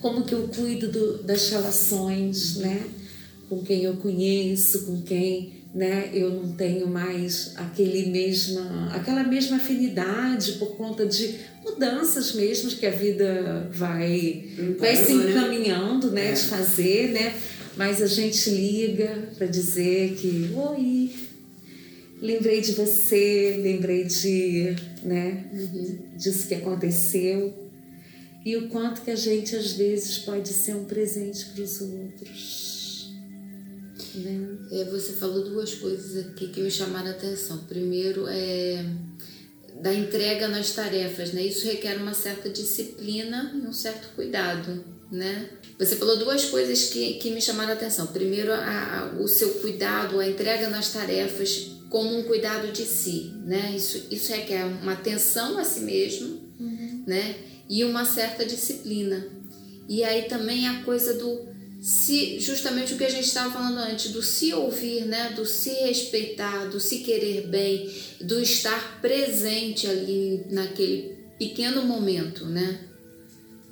como 0.00 0.24
que 0.24 0.34
eu 0.34 0.48
cuido 0.48 0.90
do, 0.90 1.22
das 1.22 1.48
relações, 1.50 2.56
né? 2.56 2.86
Com 3.48 3.62
quem 3.62 3.84
eu 3.84 3.96
conheço, 3.96 4.86
com 4.86 5.02
quem 5.02 5.61
né, 5.74 6.10
eu 6.12 6.30
não 6.30 6.52
tenho 6.52 6.86
mais 6.86 7.54
aquele 7.56 8.10
mesma, 8.10 8.94
aquela 8.94 9.24
mesma 9.24 9.56
afinidade 9.56 10.52
por 10.52 10.76
conta 10.76 11.06
de 11.06 11.34
mudanças 11.64 12.34
mesmo 12.34 12.70
que 12.72 12.84
a 12.84 12.90
vida 12.90 13.70
vai, 13.72 14.44
vai 14.78 14.96
se 14.96 15.14
né? 15.14 15.30
encaminhando 15.30 16.10
né, 16.10 16.30
é. 16.30 16.32
de 16.32 16.42
fazer, 16.42 17.12
né? 17.12 17.34
Mas 17.74 18.02
a 18.02 18.06
gente 18.06 18.50
liga 18.50 19.30
para 19.38 19.46
dizer 19.46 20.14
que 20.16 20.50
oi, 20.54 21.10
lembrei 22.20 22.60
de 22.60 22.72
você, 22.72 23.58
lembrei 23.62 24.04
de, 24.04 24.76
né, 25.02 25.44
uhum. 25.54 25.98
disso 26.18 26.48
que 26.48 26.54
aconteceu 26.54 27.62
e 28.44 28.56
o 28.56 28.68
quanto 28.68 29.02
que 29.02 29.10
a 29.10 29.16
gente 29.16 29.56
às 29.56 29.72
vezes 29.72 30.18
pode 30.18 30.48
ser 30.48 30.74
um 30.74 30.84
presente 30.84 31.46
para 31.46 31.62
os 31.62 31.80
outros. 31.80 32.71
Né? 34.14 34.58
É, 34.70 34.84
você 34.84 35.12
falou 35.12 35.44
duas 35.44 35.74
coisas 35.74 36.26
aqui 36.26 36.48
que 36.48 36.60
me 36.60 36.70
chamaram 36.70 37.08
a 37.08 37.12
atenção. 37.12 37.58
Primeiro 37.64 38.26
é 38.28 38.84
da 39.80 39.92
entrega 39.92 40.46
nas 40.46 40.70
tarefas, 40.70 41.32
né? 41.32 41.42
Isso 41.42 41.66
requer 41.66 41.96
uma 41.96 42.14
certa 42.14 42.48
disciplina 42.48 43.52
e 43.54 43.66
um 43.66 43.72
certo 43.72 44.14
cuidado, 44.14 44.84
né? 45.10 45.50
Você 45.76 45.96
falou 45.96 46.16
duas 46.16 46.44
coisas 46.44 46.90
que, 46.90 47.14
que 47.14 47.30
me 47.30 47.42
chamaram 47.42 47.70
a 47.70 47.74
atenção. 47.74 48.06
Primeiro, 48.06 48.52
a, 48.52 48.58
a, 48.58 49.20
o 49.20 49.26
seu 49.26 49.54
cuidado, 49.54 50.20
a 50.20 50.28
entrega 50.28 50.68
nas 50.68 50.92
tarefas 50.92 51.72
como 51.90 52.16
um 52.16 52.22
cuidado 52.22 52.70
de 52.70 52.84
si, 52.84 53.34
né? 53.44 53.72
Isso, 53.74 54.06
isso 54.10 54.32
requer 54.32 54.64
uma 54.64 54.92
atenção 54.92 55.58
a 55.58 55.64
si 55.64 55.80
mesmo, 55.80 56.40
uhum. 56.60 57.04
né? 57.06 57.34
E 57.68 57.84
uma 57.84 58.04
certa 58.04 58.46
disciplina. 58.46 59.26
E 59.88 60.04
aí 60.04 60.22
também 60.22 60.68
a 60.68 60.82
coisa 60.84 61.14
do 61.14 61.51
se 61.82 62.38
justamente 62.38 62.94
o 62.94 62.96
que 62.96 63.04
a 63.04 63.10
gente 63.10 63.26
estava 63.26 63.50
falando 63.52 63.78
antes, 63.78 64.12
do 64.12 64.22
se 64.22 64.54
ouvir, 64.54 65.04
né, 65.04 65.30
do 65.30 65.44
se 65.44 65.70
respeitar, 65.70 66.66
do 66.66 66.78
se 66.78 67.00
querer 67.00 67.48
bem, 67.48 67.92
do 68.20 68.40
estar 68.40 69.00
presente 69.00 69.88
ali 69.88 70.46
naquele 70.48 71.18
pequeno 71.36 71.82
momento, 71.82 72.46
né? 72.46 72.91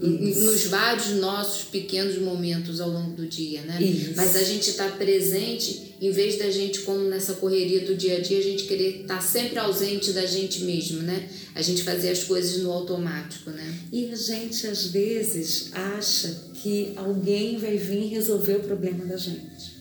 Isso. 0.00 0.44
Nos 0.44 0.64
vários 0.64 1.10
nossos 1.20 1.64
pequenos 1.64 2.18
momentos 2.18 2.80
ao 2.80 2.88
longo 2.88 3.12
do 3.12 3.26
dia, 3.26 3.60
né? 3.62 3.82
Isso. 3.82 4.12
Mas 4.16 4.34
a 4.34 4.42
gente 4.42 4.70
está 4.70 4.88
presente, 4.88 5.94
em 6.00 6.10
vez 6.10 6.38
da 6.38 6.50
gente, 6.50 6.80
como 6.80 7.00
nessa 7.00 7.34
correria 7.34 7.80
do 7.84 7.94
dia 7.94 8.16
a 8.16 8.20
dia, 8.20 8.38
a 8.38 8.42
gente 8.42 8.64
querer 8.64 9.02
estar 9.02 9.16
tá 9.16 9.20
sempre 9.20 9.58
ausente 9.58 10.12
da 10.12 10.24
gente 10.24 10.64
mesmo, 10.64 11.02
né? 11.02 11.28
A 11.54 11.60
gente 11.60 11.82
fazer 11.82 12.08
as 12.10 12.24
coisas 12.24 12.62
no 12.62 12.72
automático, 12.72 13.50
né? 13.50 13.74
E 13.92 14.10
a 14.10 14.16
gente, 14.16 14.66
às 14.66 14.86
vezes, 14.86 15.70
acha 15.72 16.48
que 16.54 16.92
alguém 16.96 17.58
vai 17.58 17.76
vir 17.76 18.06
resolver 18.08 18.56
o 18.56 18.60
problema 18.60 19.04
da 19.04 19.18
gente. 19.18 19.80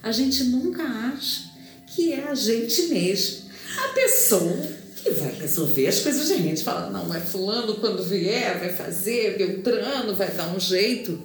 A 0.00 0.12
gente 0.12 0.44
nunca 0.44 0.84
acha 0.84 1.50
que 1.88 2.12
é 2.12 2.28
a 2.28 2.34
gente 2.34 2.82
mesmo, 2.82 3.46
a 3.78 3.88
pessoa 3.88 4.75
vai 5.12 5.32
resolver 5.32 5.86
as 5.86 6.00
coisas. 6.00 6.30
A 6.30 6.36
gente 6.36 6.62
fala, 6.62 6.90
não, 6.90 7.14
é 7.14 7.20
fulano 7.20 7.76
quando 7.76 8.02
vier, 8.02 8.58
vai 8.58 8.72
fazer, 8.72 9.36
Beltrano 9.36 10.14
vai 10.14 10.30
dar 10.30 10.54
um 10.54 10.60
jeito. 10.60 11.20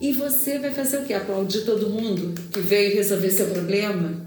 E 0.00 0.12
você 0.12 0.58
vai 0.58 0.72
fazer 0.72 0.98
o 0.98 1.04
quê? 1.04 1.14
Aplaudir 1.14 1.64
todo 1.64 1.90
mundo 1.90 2.34
que 2.50 2.60
veio 2.60 2.94
resolver 2.94 3.30
seu 3.30 3.46
problema? 3.46 4.24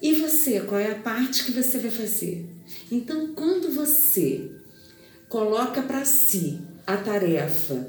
E 0.00 0.14
você, 0.14 0.60
qual 0.60 0.80
é 0.80 0.92
a 0.92 0.96
parte 0.96 1.44
que 1.44 1.52
você 1.52 1.78
vai 1.78 1.90
fazer? 1.90 2.46
Então, 2.90 3.34
quando 3.34 3.74
você 3.74 4.50
coloca 5.28 5.82
para 5.82 6.04
si 6.04 6.60
a 6.86 6.96
tarefa 6.96 7.88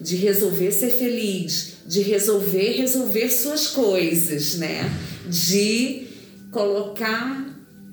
de 0.00 0.16
resolver 0.16 0.72
ser 0.72 0.90
feliz, 0.90 1.74
de 1.86 2.00
resolver 2.02 2.72
resolver 2.72 3.30
suas 3.30 3.68
coisas, 3.68 4.56
né? 4.56 4.90
De 5.28 6.06
colocar, 6.50 7.43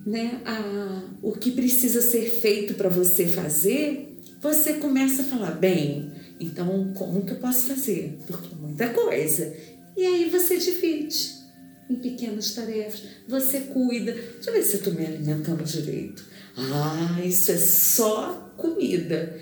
né, 0.05 0.41
a, 0.45 1.03
o 1.21 1.33
que 1.33 1.51
precisa 1.51 2.01
ser 2.01 2.25
feito 2.25 2.73
para 2.73 2.89
você 2.89 3.27
fazer, 3.27 4.17
você 4.41 4.73
começa 4.73 5.21
a 5.21 5.25
falar, 5.25 5.51
bem, 5.51 6.11
então 6.39 6.91
como 6.93 7.25
que 7.25 7.33
eu 7.33 7.37
posso 7.37 7.67
fazer? 7.67 8.17
Porque 8.25 8.53
é 8.53 8.57
muita 8.57 8.89
coisa. 8.89 9.53
E 9.95 10.05
aí 10.05 10.29
você 10.29 10.57
divide 10.57 11.41
em 11.89 11.95
pequenas 11.95 12.51
tarefas. 12.53 13.01
Você 13.27 13.59
cuida. 13.61 14.13
Deixa 14.13 14.49
eu 14.49 14.53
ver 14.53 14.63
se 14.63 14.73
eu 14.73 14.77
estou 14.79 14.93
me 14.93 15.05
alimentando 15.05 15.63
direito. 15.63 16.25
Ah, 16.57 17.21
isso 17.23 17.51
é 17.51 17.57
só 17.57 18.53
comida 18.57 19.37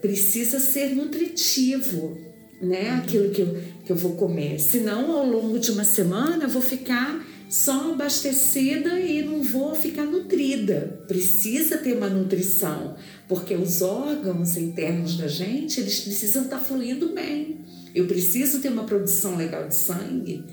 precisa 0.00 0.58
ser 0.58 0.94
nutritivo, 0.94 2.18
né? 2.60 2.90
Aquilo 2.90 3.30
que 3.30 3.42
eu, 3.42 3.62
que 3.84 3.92
eu 3.92 3.96
vou 3.96 4.16
comer. 4.16 4.58
Senão, 4.58 5.12
ao 5.12 5.26
longo 5.26 5.58
de 5.58 5.70
uma 5.70 5.84
semana, 5.84 6.44
eu 6.44 6.48
vou 6.48 6.62
ficar 6.62 7.24
só 7.48 7.92
abastecida 7.92 8.98
e 8.98 9.22
não 9.22 9.42
vou 9.42 9.74
ficar 9.74 10.04
nutrida. 10.04 11.02
Precisa 11.06 11.78
ter 11.78 11.96
uma 11.96 12.08
nutrição, 12.08 12.96
porque 13.28 13.54
os 13.54 13.82
órgãos 13.82 14.56
internos 14.56 15.16
da 15.16 15.28
gente, 15.28 15.80
eles 15.80 16.00
precisam 16.00 16.44
estar 16.44 16.58
fluindo 16.58 17.10
bem. 17.10 17.64
Eu 17.94 18.06
preciso 18.06 18.60
ter 18.60 18.68
uma 18.68 18.84
produção 18.84 19.36
legal 19.36 19.68
de 19.68 19.74
sangue 19.74 20.44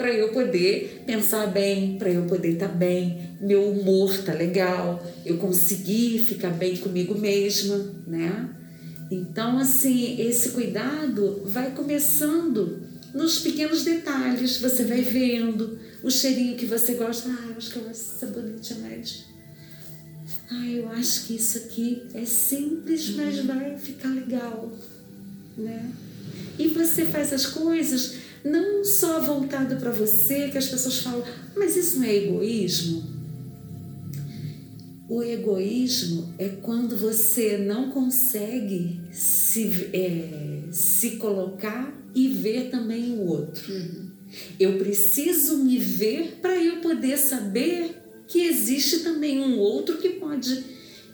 para 0.00 0.12
eu 0.14 0.30
poder 0.30 1.02
pensar 1.06 1.46
bem, 1.48 1.98
para 1.98 2.10
eu 2.10 2.22
poder 2.22 2.52
estar 2.52 2.68
tá 2.68 2.74
bem, 2.74 3.36
meu 3.38 3.70
humor 3.70 4.16
tá 4.24 4.32
legal, 4.32 5.04
eu 5.26 5.36
conseguir 5.36 6.20
ficar 6.20 6.48
bem 6.48 6.78
comigo 6.78 7.14
mesma, 7.14 7.76
né? 8.06 8.48
Então, 9.10 9.58
assim, 9.58 10.18
esse 10.18 10.50
cuidado 10.50 11.42
vai 11.44 11.72
começando 11.72 12.80
nos 13.12 13.40
pequenos 13.40 13.84
detalhes. 13.84 14.58
Você 14.58 14.84
vai 14.84 15.02
vendo 15.02 15.78
o 16.02 16.10
cheirinho 16.10 16.56
que 16.56 16.66
você 16.66 16.94
gosta. 16.94 17.28
Ah, 17.28 17.46
eu 17.48 17.56
acho 17.56 17.70
que 17.70 17.78
eu 17.78 17.82
gosto 17.82 17.98
desse 17.98 18.18
sabonete 18.18 18.74
mais. 18.74 19.24
Ah, 20.50 20.66
eu 20.66 20.88
acho 20.90 21.26
que 21.26 21.36
isso 21.36 21.58
aqui 21.58 22.02
é 22.14 22.24
simples, 22.24 23.10
mas 23.10 23.38
uhum. 23.38 23.46
vai 23.46 23.78
ficar 23.78 24.08
legal, 24.08 24.72
né? 25.56 25.92
E 26.58 26.68
você 26.68 27.04
faz 27.04 27.32
as 27.32 27.46
coisas 27.46 28.16
não 28.44 28.84
só 28.84 29.20
voltado 29.20 29.76
para 29.76 29.90
você, 29.90 30.48
que 30.48 30.58
as 30.58 30.66
pessoas 30.66 30.98
falam, 30.98 31.24
mas 31.56 31.76
isso 31.76 31.98
não 31.98 32.04
é 32.04 32.16
egoísmo? 32.16 33.20
O 35.08 35.22
egoísmo 35.22 36.34
é 36.38 36.48
quando 36.48 36.96
você 36.96 37.58
não 37.58 37.90
consegue 37.90 39.00
se, 39.12 39.90
é, 39.92 40.62
se 40.70 41.16
colocar 41.16 41.92
e 42.14 42.28
ver 42.28 42.70
também 42.70 43.12
o 43.12 43.26
outro. 43.26 43.72
Uhum. 43.72 44.09
Eu 44.58 44.78
preciso 44.78 45.58
me 45.58 45.78
ver 45.78 46.38
para 46.40 46.56
eu 46.62 46.76
poder 46.76 47.16
saber 47.18 47.96
que 48.26 48.42
existe 48.42 49.00
também 49.00 49.40
um 49.40 49.58
outro 49.58 49.98
que 49.98 50.10
pode 50.10 50.64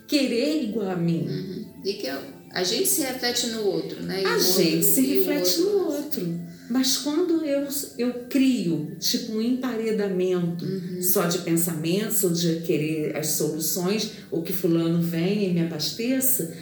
querer 0.07 0.63
igual 0.63 0.91
a 0.91 0.95
mim. 0.95 1.27
Uhum. 1.27 1.65
E 1.83 1.93
que 1.93 2.07
a 2.51 2.63
gente 2.63 2.87
se 2.87 3.01
reflete 3.01 3.47
no 3.47 3.63
outro, 3.63 4.01
né? 4.03 4.21
E 4.21 4.25
a 4.25 4.37
gente 4.37 4.75
outro, 4.75 4.91
se 4.91 5.01
reflete 5.01 5.61
outro... 5.61 5.71
no 5.71 5.93
outro. 5.93 6.47
Mas 6.69 6.97
quando 6.97 7.45
eu, 7.45 7.67
eu 7.97 8.13
crio, 8.29 8.97
tipo, 8.99 9.33
um 9.33 9.41
emparedamento 9.41 10.65
uhum. 10.65 11.01
só 11.01 11.25
de 11.25 11.39
pensamentos, 11.39 12.23
ou 12.23 12.31
de 12.31 12.61
querer 12.61 13.15
as 13.15 13.27
soluções, 13.27 14.11
ou 14.29 14.41
que 14.41 14.51
fulano 14.51 15.01
venha 15.01 15.47
e 15.47 15.53
me 15.53 15.61
abasteça, 15.61 16.53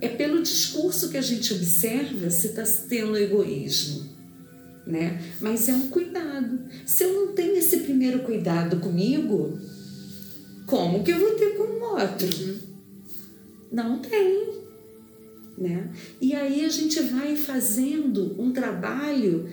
é 0.00 0.08
pelo 0.08 0.42
discurso 0.42 1.08
que 1.08 1.16
a 1.16 1.22
gente 1.22 1.54
observa 1.54 2.28
se 2.28 2.48
está 2.48 2.64
tendo 2.88 3.16
egoísmo. 3.16 4.05
Né? 4.86 5.20
Mas 5.40 5.68
é 5.68 5.74
um 5.74 5.88
cuidado. 5.88 6.60
Se 6.84 7.04
eu 7.04 7.12
não 7.12 7.32
tenho 7.32 7.56
esse 7.56 7.78
primeiro 7.78 8.20
cuidado 8.20 8.78
comigo, 8.78 9.58
como 10.66 11.02
que 11.02 11.10
eu 11.10 11.18
vou 11.18 11.34
ter 11.34 11.56
com 11.56 11.64
o 11.64 11.82
outro? 11.82 12.60
Não 13.72 13.98
tem. 13.98 14.64
Né? 15.58 15.90
E 16.20 16.34
aí 16.34 16.64
a 16.64 16.68
gente 16.68 17.00
vai 17.00 17.34
fazendo 17.34 18.40
um 18.40 18.52
trabalho 18.52 19.48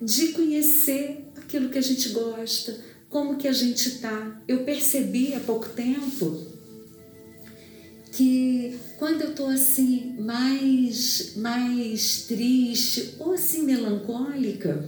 de 0.00 0.28
conhecer 0.28 1.26
aquilo 1.36 1.68
que 1.68 1.78
a 1.78 1.82
gente 1.82 2.08
gosta, 2.10 2.78
como 3.08 3.36
que 3.36 3.48
a 3.48 3.52
gente 3.52 3.98
tá. 3.98 4.40
Eu 4.48 4.64
percebi 4.64 5.34
há 5.34 5.40
pouco 5.40 5.68
tempo 5.68 6.49
que 8.20 8.78
quando 8.98 9.22
eu 9.22 9.34
tô 9.34 9.46
assim 9.46 10.14
mais 10.18 11.32
mais 11.36 12.24
triste 12.28 13.14
ou 13.18 13.32
assim 13.32 13.62
melancólica, 13.62 14.84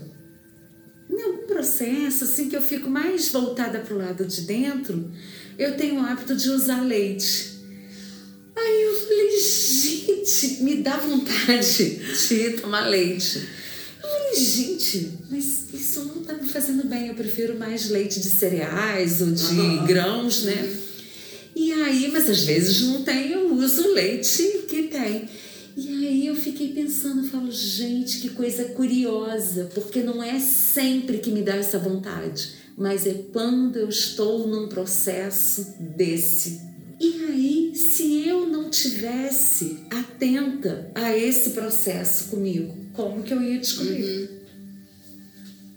em 1.09 1.19
algum 1.19 1.47
processo 1.47 2.25
assim 2.25 2.47
que 2.47 2.55
eu 2.55 2.61
fico 2.61 2.87
mais 2.87 3.29
voltada 3.29 3.79
para 3.79 3.95
o 3.95 3.97
lado 3.97 4.23
de 4.23 4.41
dentro, 4.41 5.11
eu 5.57 5.75
tenho 5.75 5.95
o 5.95 6.05
hábito 6.05 6.35
de 6.35 6.47
usar 6.51 6.81
leite. 6.81 7.53
Aí 8.55 8.83
eu 8.83 8.95
falei, 9.01 9.39
gente, 9.39 10.63
me 10.63 10.75
dá 10.83 10.97
vontade 10.97 11.99
de 12.27 12.49
tomar 12.61 12.87
leite. 12.87 13.39
Eu 14.03 14.09
falei, 14.09 14.45
gente, 14.45 15.17
mas 15.31 15.73
isso 15.73 16.05
não 16.05 16.21
está 16.21 16.35
me 16.35 16.47
fazendo 16.47 16.87
bem. 16.87 17.07
Eu 17.07 17.15
prefiro 17.15 17.57
mais 17.57 17.89
leite 17.89 18.19
de 18.19 18.29
cereais 18.29 19.21
ou 19.21 19.31
de 19.31 19.43
uhum. 19.55 19.85
grãos, 19.87 20.43
né? 20.43 20.82
E 21.55 21.71
aí, 21.71 22.09
mas 22.11 22.29
às 22.29 22.43
vezes 22.43 22.81
não 22.81 23.03
tem, 23.03 23.31
eu 23.31 23.53
uso 23.53 23.83
o 23.83 23.93
leite 23.93 24.65
que 24.67 24.83
tem. 24.83 25.29
E 25.75 26.07
aí 26.07 26.27
eu 26.27 26.35
fiquei 26.35 26.69
pensando, 26.69 27.23
eu 27.23 27.29
falo, 27.29 27.51
gente, 27.51 28.19
que 28.19 28.29
coisa 28.29 28.65
curiosa, 28.65 29.69
porque 29.73 30.01
não 30.01 30.21
é 30.21 30.39
sempre 30.39 31.17
que 31.17 31.31
me 31.31 31.41
dá 31.41 31.55
essa 31.55 31.79
vontade, 31.79 32.49
mas 32.77 33.07
é 33.07 33.13
quando 33.31 33.77
eu 33.77 33.89
estou 33.89 34.47
num 34.47 34.67
processo 34.67 35.75
desse. 35.79 36.61
E 36.99 37.25
aí, 37.25 37.71
se 37.75 38.27
eu 38.27 38.47
não 38.47 38.69
tivesse 38.69 39.79
atenta 39.89 40.91
a 40.93 41.17
esse 41.17 41.51
processo 41.51 42.25
comigo, 42.25 42.75
como 42.93 43.23
que 43.23 43.33
eu 43.33 43.41
ia 43.41 43.59
descobrir? 43.59 44.03
Uhum. 44.03 44.27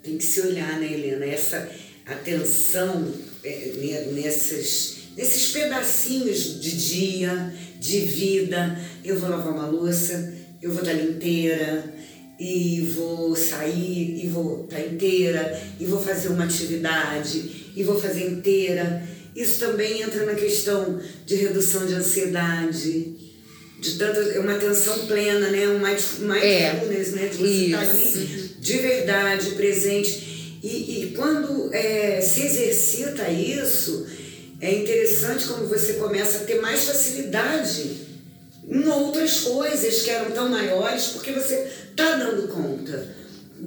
Tem 0.02 0.18
que 0.18 0.24
se 0.24 0.40
olhar, 0.40 0.78
né, 0.78 0.92
Helena? 0.92 1.24
Essa 1.24 1.68
atenção 2.04 3.12
é, 3.42 4.10
nessas 4.12 5.05
nesses 5.16 5.52
pedacinhos 5.52 6.60
de 6.60 6.76
dia, 6.76 7.54
de 7.80 8.00
vida. 8.00 8.78
Eu 9.04 9.18
vou 9.18 9.30
lavar 9.30 9.52
uma 9.52 9.66
louça, 9.66 10.34
eu 10.60 10.70
vou 10.70 10.82
estar 10.82 10.94
inteira, 10.94 11.94
e 12.38 12.82
vou 12.94 13.34
sair 13.34 14.22
e 14.22 14.28
vou 14.28 14.64
estar 14.64 14.80
inteira, 14.80 15.60
e 15.80 15.84
vou 15.86 16.00
fazer 16.00 16.28
uma 16.28 16.44
atividade, 16.44 17.72
e 17.74 17.82
vou 17.82 17.98
fazer 17.98 18.26
inteira. 18.26 19.02
Isso 19.34 19.58
também 19.58 20.02
entra 20.02 20.24
na 20.24 20.34
questão 20.34 21.00
de 21.24 21.34
redução 21.36 21.86
de 21.86 21.94
ansiedade, 21.94 23.14
de 23.78 23.98
tanto, 23.98 24.20
é 24.20 24.40
uma 24.40 24.54
atenção 24.54 25.06
plena, 25.06 25.50
né? 25.50 25.68
Um 25.68 25.78
mindfulness, 25.78 26.42
é, 26.42 27.16
né? 27.16 27.28
De 27.28 27.36
você 27.36 27.64
estar 27.66 27.80
ali 27.80 28.56
de 28.58 28.78
verdade, 28.78 29.50
presente. 29.50 30.58
E, 30.62 31.02
e 31.02 31.12
quando 31.14 31.72
é, 31.72 32.20
se 32.20 32.40
exercita 32.40 33.28
isso, 33.30 34.06
é 34.60 34.74
interessante 34.74 35.46
como 35.46 35.66
você 35.66 35.94
começa 35.94 36.38
a 36.38 36.44
ter 36.44 36.60
mais 36.60 36.84
facilidade 36.84 38.06
em 38.68 38.88
outras 38.88 39.40
coisas 39.40 40.02
que 40.02 40.10
eram 40.10 40.30
tão 40.32 40.48
maiores, 40.48 41.08
porque 41.08 41.32
você 41.32 41.68
está 41.90 42.16
dando 42.16 42.48
conta. 42.48 43.14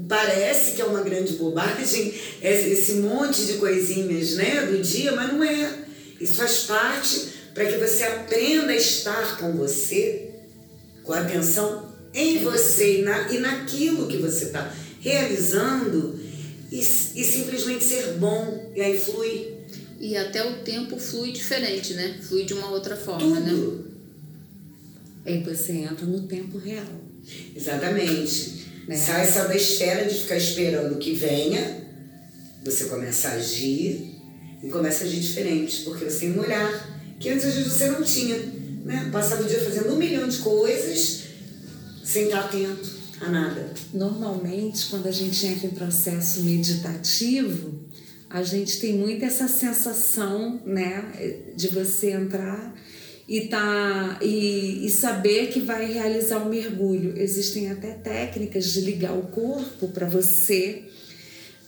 Parece 0.08 0.72
que 0.72 0.82
é 0.82 0.86
uma 0.86 1.02
grande 1.02 1.34
bobagem 1.34 2.14
esse 2.42 2.94
monte 2.96 3.46
de 3.46 3.54
coisinhas 3.54 4.36
né, 4.36 4.66
do 4.66 4.82
dia, 4.82 5.12
mas 5.14 5.32
não 5.32 5.44
é. 5.44 5.74
Isso 6.20 6.34
faz 6.34 6.64
parte 6.64 7.30
para 7.54 7.66
que 7.66 7.78
você 7.78 8.04
aprenda 8.04 8.72
a 8.72 8.76
estar 8.76 9.38
com 9.38 9.54
você, 9.54 10.32
com 11.04 11.14
atenção 11.14 11.94
em 12.14 12.44
você 12.44 13.00
e, 13.00 13.02
na, 13.04 13.32
e 13.32 13.40
naquilo 13.40 14.08
que 14.08 14.18
você 14.18 14.46
está 14.46 14.74
realizando 15.00 16.20
e, 16.72 16.80
e 16.80 16.82
simplesmente 17.24 17.84
ser 17.84 18.14
bom, 18.14 18.72
e 18.76 18.82
aí 18.82 19.00
flui 19.00 19.59
e 20.00 20.16
até 20.16 20.44
o 20.44 20.60
tempo 20.64 20.98
flui 20.98 21.32
diferente, 21.32 21.94
né? 21.94 22.18
Flui 22.22 22.46
de 22.46 22.54
uma 22.54 22.70
outra 22.72 22.96
forma, 22.96 23.40
né? 23.40 23.50
Tudo. 23.50 23.72
né? 23.78 23.90
Aí 25.26 25.44
você 25.44 25.74
entra 25.74 26.06
no 26.06 26.22
tempo 26.28 26.58
real. 26.58 26.86
Exatamente. 27.56 28.66
Né? 28.88 28.96
Sai 28.96 29.22
essa 29.22 29.46
besteira 29.46 30.06
de 30.06 30.16
ficar 30.16 30.38
esperando 30.38 30.98
que 30.98 31.14
venha, 31.14 31.84
você 32.64 32.86
começa 32.86 33.28
a 33.30 33.34
agir 33.34 34.16
e 34.64 34.70
começa 34.70 35.04
a 35.04 35.08
agir 35.08 35.20
diferente, 35.20 35.84
porque 35.84 36.06
você 36.06 36.20
tem 36.20 36.32
um 36.32 36.40
olhar 36.40 37.16
que 37.20 37.30
antes 37.30 37.46
às 37.46 37.54
vezes 37.56 37.74
você 37.74 37.92
não 37.92 38.02
tinha. 38.02 38.38
Né? 38.86 39.10
Passava 39.12 39.44
o 39.44 39.48
dia 39.48 39.60
fazendo 39.60 39.94
um 39.94 39.98
milhão 39.98 40.28
de 40.28 40.38
coisas 40.38 41.24
sem 42.04 42.26
estar 42.26 42.46
atento 42.46 42.90
a 43.22 43.30
nada. 43.30 43.74
Normalmente, 43.94 44.88
quando 44.88 45.08
a 45.08 45.12
gente 45.12 45.46
entra 45.46 45.68
em 45.68 45.72
processo 45.72 46.42
meditativo, 46.42 47.80
a 48.30 48.44
gente 48.44 48.80
tem 48.80 48.94
muito 48.94 49.26
essa 49.26 49.48
sensação, 49.48 50.62
né, 50.66 51.52
de 51.56 51.68
você 51.70 52.12
entrar 52.12 52.76
e 53.28 53.42
tá 53.42 54.20
e, 54.22 54.86
e 54.86 54.90
saber 54.90 55.48
que 55.48 55.60
vai 55.60 55.92
realizar 55.92 56.40
um 56.40 56.50
mergulho. 56.50 57.14
Existem 57.18 57.72
até 57.72 57.94
técnicas 57.94 58.66
de 58.66 58.82
ligar 58.82 59.14
o 59.14 59.24
corpo 59.28 59.88
para 59.90 60.08
você 60.08 60.86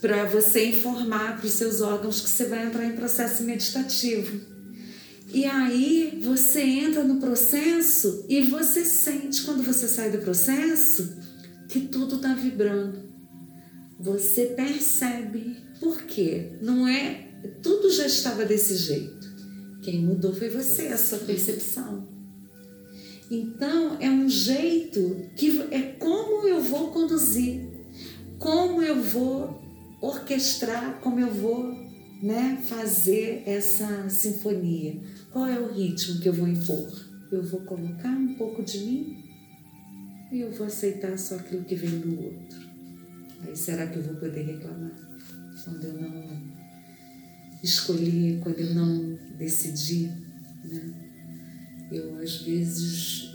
para 0.01 0.25
você 0.25 0.65
informar 0.65 1.37
para 1.37 1.45
os 1.45 1.53
seus 1.53 1.79
órgãos 1.79 2.19
que 2.19 2.27
você 2.27 2.45
vai 2.45 2.65
entrar 2.65 2.85
em 2.85 2.93
processo 2.93 3.43
meditativo. 3.43 4.41
E 5.31 5.45
aí 5.45 6.19
você 6.23 6.61
entra 6.61 7.03
no 7.03 7.19
processo 7.19 8.25
e 8.27 8.41
você 8.41 8.83
sente 8.83 9.43
quando 9.43 9.63
você 9.63 9.87
sai 9.87 10.09
do 10.09 10.17
processo 10.17 11.17
que 11.69 11.81
tudo 11.81 12.15
está 12.15 12.33
vibrando. 12.33 13.11
Você 13.99 14.47
percebe 14.47 15.55
por 15.81 16.03
quê? 16.03 16.51
Não 16.61 16.87
é. 16.87 17.27
Tudo 17.63 17.91
já 17.91 18.05
estava 18.05 18.45
desse 18.45 18.75
jeito. 18.75 19.27
Quem 19.81 19.99
mudou 19.99 20.31
foi 20.33 20.47
você, 20.47 20.87
a 20.89 20.97
sua 20.97 21.17
percepção. 21.17 22.07
Então, 23.31 23.97
é 23.99 24.07
um 24.09 24.29
jeito 24.29 25.27
que 25.35 25.59
é 25.71 25.81
como 25.93 26.47
eu 26.47 26.61
vou 26.61 26.91
conduzir, 26.91 27.67
como 28.37 28.83
eu 28.83 29.01
vou 29.01 29.59
orquestrar, 29.99 30.99
como 31.01 31.19
eu 31.19 31.33
vou 31.33 31.73
né, 32.21 32.61
fazer 32.63 33.41
essa 33.47 34.07
sinfonia. 34.07 35.01
Qual 35.31 35.47
é 35.47 35.59
o 35.59 35.73
ritmo 35.73 36.19
que 36.19 36.29
eu 36.29 36.33
vou 36.33 36.47
impor? 36.47 36.91
Eu 37.31 37.41
vou 37.41 37.61
colocar 37.61 38.09
um 38.09 38.35
pouco 38.35 38.61
de 38.61 38.79
mim 38.79 39.23
e 40.31 40.41
eu 40.41 40.51
vou 40.51 40.67
aceitar 40.67 41.17
só 41.17 41.35
aquilo 41.35 41.63
que 41.63 41.75
vem 41.75 41.99
do 41.99 42.23
outro. 42.23 42.59
Aí 43.47 43.55
será 43.55 43.87
que 43.87 43.97
eu 43.97 44.03
vou 44.03 44.15
poder 44.15 44.43
reclamar? 44.43 45.10
Quando 45.63 45.83
eu 45.85 45.93
não 45.93 46.41
escolhi, 47.63 48.39
quando 48.41 48.59
eu 48.59 48.73
não 48.73 49.17
decidi, 49.37 50.11
né? 50.63 50.93
Eu 51.91 52.17
às 52.19 52.37
vezes 52.37 53.31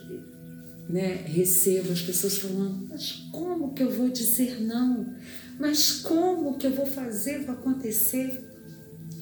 né, 0.89 1.25
recebo 1.27 1.93
as 1.93 2.01
pessoas 2.01 2.39
falando, 2.39 2.87
mas 2.89 3.29
como 3.33 3.75
que 3.75 3.83
eu 3.83 3.91
vou 3.91 4.09
dizer 4.09 4.61
não? 4.61 5.15
Mas 5.59 6.01
como 6.01 6.57
que 6.57 6.67
eu 6.67 6.73
vou 6.73 6.87
fazer 6.87 7.45
para 7.45 7.55
acontecer? 7.55 8.43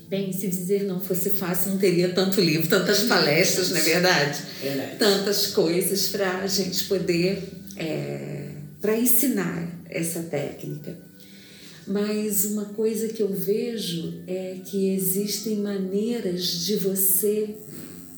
Bem, 0.09 0.33
se 0.33 0.47
dizer 0.49 0.85
não 0.85 1.01
fosse 1.01 1.31
fácil, 1.31 1.73
não 1.73 1.79
teria 1.79 2.13
tanto 2.13 2.41
livro, 2.41 2.69
tantas 2.69 3.05
palestras, 3.05 3.71
não 3.71 3.79
é 3.79 3.81
verdade? 3.81 4.43
verdade. 4.61 4.97
Tantas 4.99 5.49
coisas 5.49 6.09
para 6.09 6.39
a 6.39 6.47
gente 6.47 6.85
poder, 6.85 7.43
é, 7.77 8.51
para 8.81 8.97
ensinar 8.97 9.69
essa 9.89 10.23
técnica. 10.23 10.97
Mas 11.87 12.47
uma 12.47 12.67
coisa 12.67 13.09
que 13.09 13.23
eu 13.23 13.29
vejo 13.29 14.23
é 14.27 14.59
que 14.65 14.91
existem 14.91 15.57
maneiras 15.57 16.65
de 16.65 16.77
você 16.77 17.57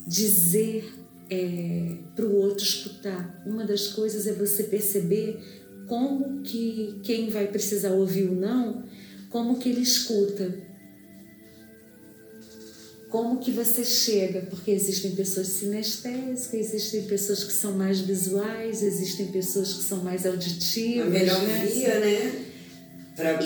dizer 0.07 0.93
é, 1.29 1.97
para 2.15 2.25
o 2.25 2.37
outro 2.37 2.65
escutar. 2.65 3.43
Uma 3.45 3.65
das 3.65 3.89
coisas 3.89 4.27
é 4.27 4.33
você 4.33 4.63
perceber 4.65 5.41
como 5.89 6.43
que 6.43 7.01
quem 7.03 7.31
vai 7.31 7.49
precisar 7.49 7.91
ouvir 7.91 8.29
o 8.29 8.35
não, 8.35 8.85
como 9.31 9.59
que 9.59 9.69
ele 9.69 9.83
escuta. 9.83 10.65
Como 13.09 13.39
que 13.39 13.51
você 13.51 13.85
chega? 13.85 14.43
Porque 14.43 14.71
existem 14.71 15.13
pessoas 15.13 15.47
sinestésicas, 15.47 16.53
existem 16.55 17.03
pessoas 17.05 17.45
que 17.45 17.53
são 17.53 17.73
mais 17.73 18.01
visuais, 18.01 18.83
existem 18.83 19.29
pessoas 19.29 19.73
que 19.73 19.85
são 19.85 20.03
mais 20.03 20.27
auditivas. 20.27 21.07
A 21.07 21.11
melhor 21.11 21.43
né? 21.43 21.67
via, 21.67 22.01
né? 22.01 22.45
Para 23.17 23.41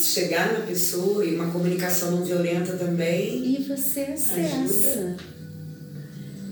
chegar 0.00 0.52
na 0.52 0.60
pessoa 0.60 1.24
e 1.24 1.34
uma 1.34 1.50
comunicação 1.50 2.12
não 2.12 2.24
violenta 2.24 2.76
também. 2.76 3.56
E 3.56 3.62
você 3.64 4.00
acessa. 4.02 5.16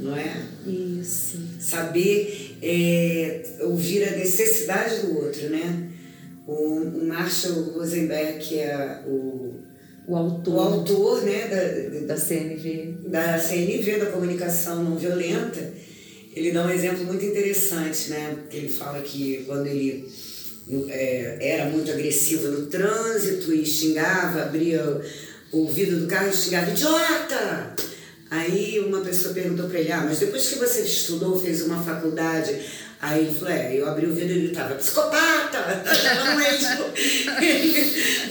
não 0.01 0.17
é? 0.17 0.43
Isso. 0.67 1.39
Saber 1.61 2.59
é, 2.61 3.59
ouvir 3.61 4.03
a 4.03 4.17
necessidade 4.17 5.07
do 5.07 5.19
outro, 5.19 5.49
né? 5.51 5.91
O, 6.47 6.81
o 6.81 7.07
Marshall 7.07 7.75
Rosenberg, 7.75 8.39
que 8.41 8.59
é 8.59 9.03
o 9.07 9.55
o 10.07 10.17
autor, 10.17 10.55
o 10.55 10.59
autor 10.61 11.23
né, 11.23 11.49
da, 11.49 12.15
da 12.15 12.17
CNV. 12.17 12.97
Da 13.07 13.39
CNV, 13.39 13.99
da 13.99 14.07
comunicação 14.07 14.85
não 14.85 14.97
violenta, 14.97 15.73
ele 16.35 16.53
dá 16.53 16.67
um 16.67 16.71
exemplo 16.71 17.05
muito 17.05 17.25
interessante, 17.25 18.11
né? 18.11 18.37
Ele 18.53 18.69
fala 18.69 19.01
que 19.01 19.45
quando 19.47 19.67
ele 19.67 20.07
era 21.41 21.67
muito 21.67 21.91
agressivo 21.91 22.49
no 22.49 22.67
trânsito 22.67 23.53
e 23.53 23.67
xingava, 23.67 24.43
abria 24.43 25.01
o 25.53 25.69
vidro 25.69 26.01
do 26.01 26.07
carro 26.07 26.31
e 26.31 26.37
xingava, 26.37 26.71
idiota! 26.71 27.75
Aí 28.31 28.81
uma 28.81 29.01
pessoa 29.01 29.35
perguntou 29.35 29.69
para 29.69 29.79
ele, 29.79 29.93
ah, 29.93 30.03
mas 30.05 30.19
depois 30.19 30.49
que 30.49 30.59
você 30.59 30.81
estudou, 30.81 31.39
fez 31.39 31.63
uma 31.63 31.83
faculdade, 31.83 32.59
Aí 33.05 33.27
ele 33.27 33.35
falou, 33.35 33.53
é, 33.53 33.77
eu 33.77 33.87
abri 33.87 34.07
o 34.07 34.15
vidro 34.15 34.33
e 34.33 34.39
ele 34.39 34.55
tava, 34.55 34.77
psicopata! 34.77 35.85
Não, 36.25 36.37
mesmo. 36.39 36.85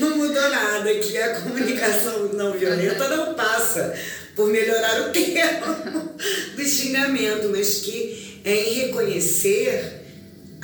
não 0.00 0.16
mudou 0.16 0.50
nada, 0.50 0.92
que 0.94 1.16
a 1.16 1.40
comunicação 1.40 2.32
não 2.32 2.58
violenta 2.58 3.08
não 3.08 3.34
passa 3.34 3.96
por 4.34 4.50
melhorar 4.50 5.02
o 5.02 5.12
termo 5.14 6.14
do 6.56 6.64
xingamento, 6.64 7.50
mas 7.50 7.76
que 7.76 8.40
é 8.44 8.52
em 8.52 8.74
reconhecer 8.86 10.03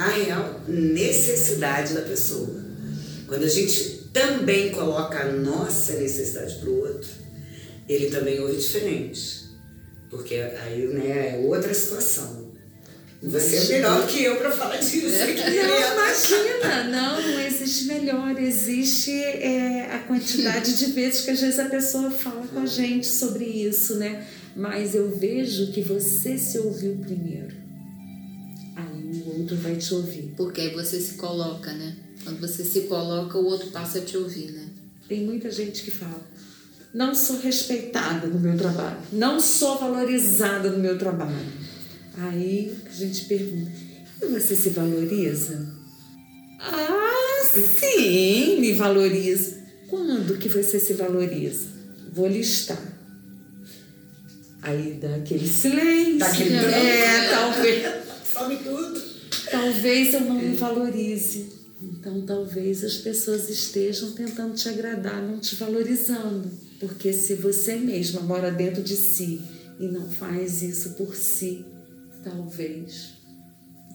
a 0.01 0.09
real 0.09 0.63
necessidade 0.67 1.93
da 1.93 2.01
pessoa. 2.01 2.49
Quando 3.27 3.45
a 3.45 3.49
gente 3.49 4.09
também 4.15 4.71
coloca 4.71 5.21
a 5.21 5.31
nossa 5.31 5.93
necessidade 5.93 6.55
para 6.55 6.71
o 6.71 6.81
outro, 6.81 7.11
ele 7.87 8.07
também 8.07 8.41
ouve 8.41 8.57
diferente. 8.57 9.41
Porque 10.09 10.37
aí 10.37 10.87
né, 10.87 11.35
é 11.35 11.47
outra 11.47 11.75
situação. 11.75 12.49
Você 13.23 13.57
é 13.57 13.77
melhor 13.77 14.07
que 14.07 14.25
eu 14.25 14.37
para 14.37 14.51
falar 14.51 14.79
disso. 14.79 15.07
É. 15.07 15.35
Não, 15.69 15.93
imagina, 15.93 16.85
não, 16.85 17.21
não 17.21 17.41
existe 17.41 17.85
melhor. 17.85 18.41
Existe 18.41 19.13
é, 19.13 19.91
a 19.93 19.99
quantidade 19.99 20.79
de 20.79 20.87
vezes 20.87 21.21
que 21.21 21.31
às 21.31 21.41
vezes 21.43 21.59
a 21.59 21.67
pessoa 21.67 22.11
fala 22.11 22.47
com 22.47 22.61
a 22.61 22.67
gente 22.67 23.07
sobre 23.07 23.45
isso, 23.45 23.97
né? 23.97 24.27
Mas 24.57 24.95
eu 24.95 25.15
vejo 25.15 25.71
que 25.71 25.83
você 25.83 26.39
se 26.39 26.59
ouviu 26.59 26.97
primeiro. 26.97 27.60
Outro 29.41 29.57
vai 29.57 29.77
te 29.77 29.95
ouvir. 29.95 30.35
Porque 30.37 30.61
aí 30.61 30.75
você 30.75 31.01
se 31.01 31.15
coloca, 31.15 31.73
né? 31.73 31.97
Quando 32.25 32.41
você 32.41 32.63
se 32.63 32.83
coloca, 32.83 33.39
o 33.39 33.45
outro 33.47 33.71
passa 33.71 33.99
a 33.99 34.03
te 34.03 34.17
ouvir, 34.17 34.53
né? 34.53 34.69
Tem 35.09 35.25
muita 35.25 35.51
gente 35.51 35.83
que 35.83 35.91
fala: 35.91 36.21
não 36.93 37.15
sou 37.15 37.39
respeitada 37.41 38.27
no 38.27 38.39
meu 38.39 38.57
trabalho, 38.57 38.99
não 39.13 39.41
sou 39.41 39.79
valorizada 39.79 40.71
no 40.71 40.79
meu 40.79 40.99
trabalho 40.99 41.35
Aí 42.19 42.77
a 42.87 42.93
gente 42.93 43.25
pergunta: 43.25 43.71
e 44.23 44.27
você 44.27 44.55
se 44.55 44.71
valoriza? 44.71 45.67
Ah, 46.61 47.43
sim, 47.45 48.61
me 48.61 48.73
valorizo. 48.75 49.55
Quando 49.89 50.39
que 50.39 50.49
você 50.49 50.79
se 50.79 50.93
valoriza? 50.95 51.67
Vou 52.13 52.29
listar. 52.29 52.79
Aí 54.63 54.99
dá 55.01 55.17
aquele 55.17 55.49
silêncio. 55.49 56.19
Dá 56.19 56.27
aquele 56.27 56.51
branco. 56.51 56.77
É, 56.77 57.31
talvez. 57.31 57.95
Some 58.33 58.57
tudo. 58.57 59.10
Talvez 59.51 60.15
eu 60.15 60.21
não 60.21 60.35
me 60.35 60.55
valorize. 60.55 61.61
Então 61.83 62.23
talvez 62.23 62.85
as 62.85 62.97
pessoas 62.97 63.49
estejam 63.49 64.13
tentando 64.13 64.55
te 64.55 64.69
agradar, 64.69 65.23
não 65.23 65.39
te 65.39 65.57
valorizando. 65.57 66.51
Porque 66.79 67.13
se 67.13 67.35
você 67.35 67.77
mesma 67.77 68.21
mora 68.21 68.51
dentro 68.51 68.83
de 68.83 68.97
si 68.97 69.41
e 69.79 69.87
não 69.87 70.09
faz 70.09 70.63
isso 70.63 70.91
por 70.91 71.15
si, 71.17 71.65
talvez 72.23 73.21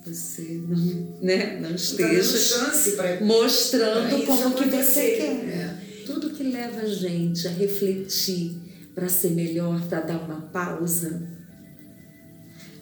você 0.06 0.62
não, 0.68 1.20
né, 1.22 1.60
não 1.60 1.74
esteja 1.74 2.62
tá 2.96 3.26
mostrando 3.26 4.24
como 4.26 4.54
que 4.56 4.70
você 4.70 5.16
quer. 5.16 5.50
É. 5.50 5.78
Tudo 6.06 6.30
que 6.30 6.44
leva 6.44 6.82
a 6.82 6.88
gente 6.88 7.48
a 7.48 7.52
refletir 7.52 8.56
para 8.94 9.10
ser 9.10 9.32
melhor, 9.32 9.82
para 9.88 10.02
dar 10.02 10.24
uma 10.24 10.42
pausa. 10.42 11.35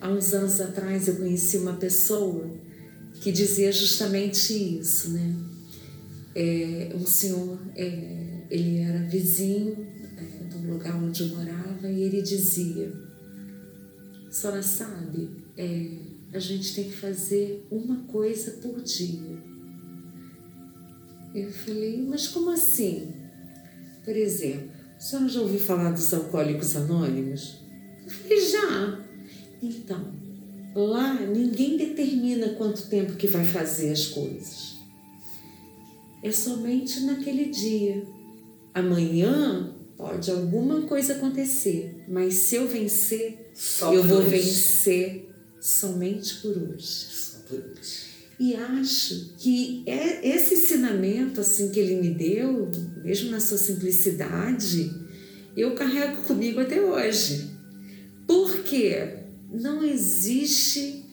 Há 0.03 0.09
uns 0.09 0.33
anos 0.33 0.59
atrás 0.59 1.07
eu 1.07 1.15
conheci 1.15 1.57
uma 1.57 1.73
pessoa 1.73 2.51
que 3.21 3.31
dizia 3.31 3.71
justamente 3.71 4.53
isso, 4.79 5.11
né? 5.11 5.35
É, 6.35 6.91
um 6.93 7.05
senhor, 7.05 7.57
é, 7.75 8.45
ele 8.49 8.79
era 8.79 8.99
vizinho 9.07 9.87
é, 10.17 10.43
do 10.49 10.71
lugar 10.71 10.95
onde 11.01 11.23
eu 11.23 11.29
morava 11.29 11.89
e 11.89 12.03
ele 12.03 12.21
dizia 12.21 12.91
senhora 14.33 14.63
sabe, 14.63 15.29
é, 15.55 15.89
a 16.33 16.39
gente 16.39 16.73
tem 16.73 16.85
que 16.85 16.95
fazer 16.95 17.65
uma 17.69 17.97
coisa 18.05 18.51
por 18.53 18.81
dia. 18.81 19.37
Eu 21.35 21.51
falei, 21.51 22.01
mas 22.01 22.27
como 22.27 22.49
assim? 22.49 23.13
Por 24.03 24.15
exemplo, 24.15 24.71
a 24.97 24.99
senhora 24.99 25.29
já 25.29 25.39
ouviu 25.39 25.59
falar 25.59 25.91
dos 25.91 26.11
alcoólicos 26.13 26.75
anônimos? 26.75 27.63
Eu 28.03 28.09
falei, 28.09 28.49
já. 28.49 29.05
Então, 29.63 30.13
lá 30.75 31.13
ninguém 31.21 31.77
determina 31.77 32.49
quanto 32.49 32.87
tempo 32.87 33.15
que 33.15 33.27
vai 33.27 33.45
fazer 33.45 33.91
as 33.91 34.07
coisas. 34.07 34.73
É 36.21 36.31
somente 36.31 36.99
naquele 37.01 37.45
dia. 37.45 38.03
Amanhã 38.73 39.73
pode 39.95 40.29
alguma 40.29 40.81
coisa 40.81 41.13
acontecer, 41.13 42.03
mas 42.09 42.33
se 42.33 42.55
eu 42.55 42.67
vencer, 42.67 43.51
só 43.53 43.93
eu 43.93 44.03
vou 44.03 44.17
hoje. 44.17 44.29
vencer 44.29 45.29
somente 45.61 46.35
por 46.35 46.57
hoje. 46.57 46.87
Só 46.87 47.37
por 47.47 47.57
hoje. 47.59 48.13
E 48.39 48.55
acho 48.55 49.33
que 49.37 49.83
é 49.85 50.27
esse 50.27 50.55
ensinamento 50.55 51.39
assim 51.39 51.69
que 51.69 51.79
ele 51.79 52.01
me 52.01 52.09
deu, 52.09 52.69
mesmo 53.01 53.31
na 53.31 53.39
sua 53.39 53.57
simplicidade, 53.57 54.91
eu 55.55 55.75
carrego 55.75 56.23
comigo 56.23 56.59
até 56.59 56.81
hoje. 56.81 57.49
Porque 58.27 59.22
não 59.53 59.83
existe 59.83 61.05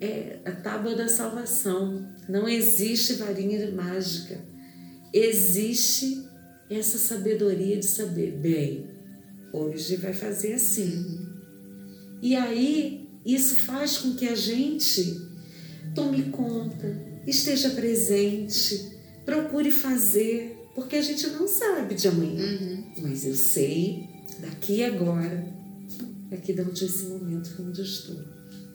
é, 0.00 0.40
a 0.44 0.52
tábua 0.52 0.94
da 0.94 1.08
salvação, 1.08 2.12
não 2.28 2.48
existe 2.48 3.14
varinha 3.14 3.70
mágica. 3.70 4.44
Existe 5.12 6.24
essa 6.68 6.98
sabedoria 6.98 7.78
de 7.78 7.86
saber, 7.86 8.32
bem, 8.32 8.90
hoje 9.52 9.96
vai 9.96 10.12
fazer 10.12 10.54
assim. 10.54 11.20
E 12.20 12.34
aí, 12.34 13.08
isso 13.24 13.56
faz 13.56 13.98
com 13.98 14.14
que 14.14 14.28
a 14.28 14.34
gente 14.34 15.20
tome 15.94 16.24
conta, 16.24 17.00
esteja 17.26 17.70
presente, 17.70 18.92
procure 19.24 19.70
fazer, 19.70 20.56
porque 20.74 20.96
a 20.96 21.02
gente 21.02 21.26
não 21.28 21.46
sabe 21.46 21.94
de 21.94 22.08
amanhã. 22.08 22.44
Uhum. 22.44 22.84
Mas 23.02 23.24
eu 23.24 23.34
sei, 23.34 24.08
daqui 24.40 24.82
agora, 24.82 25.55
daqui 26.30 26.52
de 26.52 26.60
onde 26.60 26.84
esse 26.84 27.04
momento 27.04 27.50
onde 27.60 27.80
eu 27.80 27.84
estou. 27.84 28.22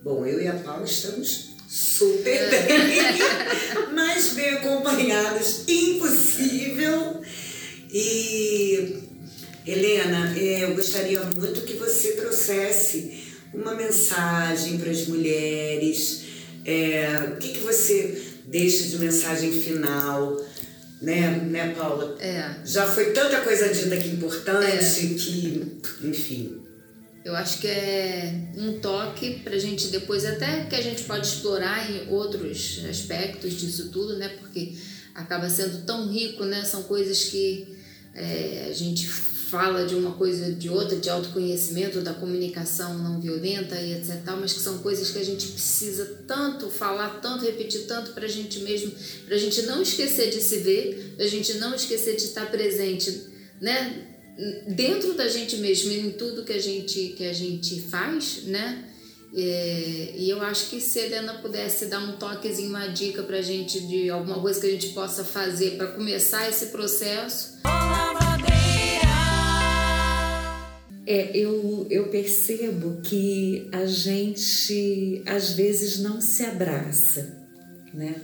Bom, 0.04 0.26
eu 0.26 0.42
e 0.42 0.48
a 0.48 0.54
Paula 0.54 0.86
estamos 0.86 1.52
super 1.68 2.50
bem, 2.50 3.94
mais 3.94 4.34
bem 4.34 4.50
acompanhadas, 4.56 5.64
impossível. 5.68 7.22
E 7.94 9.04
Helena, 9.66 10.38
é, 10.38 10.64
eu 10.64 10.76
gostaria 10.76 11.22
muito 11.38 11.62
que 11.62 11.74
você 11.74 12.14
trouxesse 12.14 13.32
uma 13.54 13.76
mensagem 13.76 14.78
para 14.78 14.90
as 14.90 15.08
mulheres? 15.08 16.24
É, 16.66 17.34
o 17.34 17.38
que, 17.38 17.50
que 17.50 17.60
você 17.60 18.22
deixa 18.48 18.88
de 18.88 18.98
mensagem 18.98 19.52
final? 19.52 20.40
Né, 21.02 21.30
né, 21.50 21.74
Paula? 21.76 22.16
É. 22.20 22.56
Já 22.64 22.86
foi 22.86 23.12
tanta 23.12 23.42
coisa 23.42 23.70
dita 23.70 23.96
aqui 23.96 24.10
importante 24.10 25.06
é. 25.06 25.14
que, 25.16 25.78
enfim. 26.04 26.62
Eu 27.24 27.36
acho 27.36 27.60
que 27.60 27.68
é 27.68 28.34
um 28.58 28.80
toque 28.80 29.40
para 29.44 29.56
a 29.56 29.60
gente 29.60 29.88
depois, 29.88 30.26
até 30.26 30.66
que 30.66 30.76
a 30.76 30.82
gente 30.82 31.04
pode 31.04 31.28
explorar 31.28 31.90
em 31.92 32.10
outros 32.10 32.84
aspectos 32.90 33.54
disso 33.54 33.90
tudo, 33.90 34.18
né? 34.18 34.30
Porque 34.40 34.74
acaba 35.14 35.50
sendo 35.50 35.86
tão 35.86 36.10
rico, 36.12 36.44
né? 36.46 36.64
São 36.64 36.84
coisas 36.84 37.26
que 37.26 37.78
é, 38.16 38.68
a 38.70 38.74
gente 38.74 39.08
fala 39.08 39.86
de 39.86 39.94
uma 39.94 40.14
coisa 40.14 40.52
de 40.52 40.70
outra, 40.70 40.98
de 40.98 41.10
autoconhecimento, 41.10 42.02
da 42.02 42.14
comunicação 42.14 42.98
não 42.98 43.20
violenta 43.20 43.76
e 43.80 43.94
etc. 43.94 44.22
Mas 44.40 44.54
que 44.54 44.62
são 44.62 44.80
coisas 44.80 45.12
que 45.12 45.20
a 45.20 45.26
gente 45.26 45.46
precisa 45.48 46.24
tanto 46.26 46.70
falar, 46.70 47.20
tanto 47.22 47.46
repetir, 47.46 47.82
tanto 47.82 48.14
para 48.14 48.26
a 48.26 48.30
gente 48.30 48.62
mesmo, 48.62 48.94
para 49.26 49.36
a 49.36 49.40
gente 49.40 49.62
não 49.64 49.82
esquecer 49.82 50.32
de 50.32 50.42
se 50.42 50.58
ver, 50.60 51.14
para 51.18 51.26
a 51.26 51.30
gente 51.30 51.54
não 51.56 51.76
esquecer 51.76 52.16
de 52.16 52.24
estar 52.24 52.50
presente, 52.50 53.28
né? 53.60 54.11
Dentro 54.68 55.14
da 55.14 55.28
gente 55.28 55.58
mesmo, 55.58 55.92
em 55.92 56.12
tudo 56.12 56.44
que 56.44 56.54
a 56.54 56.60
gente, 56.60 57.14
que 57.18 57.26
a 57.26 57.34
gente 57.34 57.82
faz, 57.82 58.44
né? 58.46 58.88
É, 59.34 60.14
e 60.18 60.30
eu 60.30 60.42
acho 60.42 60.70
que 60.70 60.82
se 60.82 61.00
a 61.00 61.06
Helena 61.06 61.36
pudesse 61.36 61.86
dar 61.86 62.00
um 62.00 62.18
toquezinho, 62.18 62.70
uma 62.70 62.88
dica 62.88 63.24
para 63.24 63.38
a 63.38 63.42
gente 63.42 63.80
de 63.88 64.10
alguma 64.10 64.42
coisa 64.42 64.60
que 64.60 64.68
a 64.68 64.72
gente 64.72 64.90
possa 64.90 65.24
fazer 65.24 65.78
para 65.78 65.88
começar 65.88 66.50
esse 66.50 66.68
processo. 66.68 67.60
É, 71.08 71.32
eu, 71.36 71.88
eu 71.90 72.10
percebo 72.10 73.02
que 73.02 73.70
a 73.72 73.86
gente 73.86 75.24
às 75.26 75.52
vezes 75.52 76.00
não 76.00 76.22
se 76.22 76.44
abraça, 76.44 77.38
né? 77.94 78.16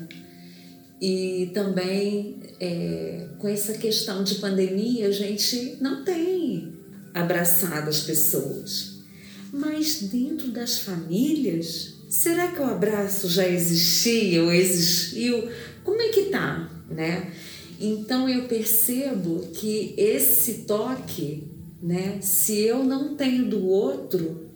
E 0.99 1.51
também 1.53 2.39
é, 2.59 3.29
com 3.37 3.47
essa 3.47 3.73
questão 3.73 4.23
de 4.23 4.35
pandemia, 4.35 5.07
a 5.07 5.11
gente 5.11 5.77
não 5.79 6.03
tem 6.03 6.73
abraçado 7.13 7.89
as 7.89 8.01
pessoas. 8.01 8.97
Mas 9.51 10.01
dentro 10.01 10.49
das 10.49 10.79
famílias, 10.79 11.95
será 12.09 12.51
que 12.51 12.59
o 12.59 12.65
abraço 12.65 13.29
já 13.29 13.47
existia 13.47 14.43
ou 14.43 14.51
existiu? 14.51 15.49
Como 15.83 16.01
é 16.01 16.09
que 16.09 16.23
tá, 16.23 16.69
né? 16.89 17.31
Então 17.79 18.27
eu 18.27 18.47
percebo 18.47 19.47
que 19.53 19.93
esse 19.97 20.63
toque, 20.63 21.47
né, 21.81 22.19
se 22.21 22.59
eu 22.59 22.83
não 22.83 23.15
tenho 23.15 23.47
do 23.47 23.67
outro, 23.67 24.49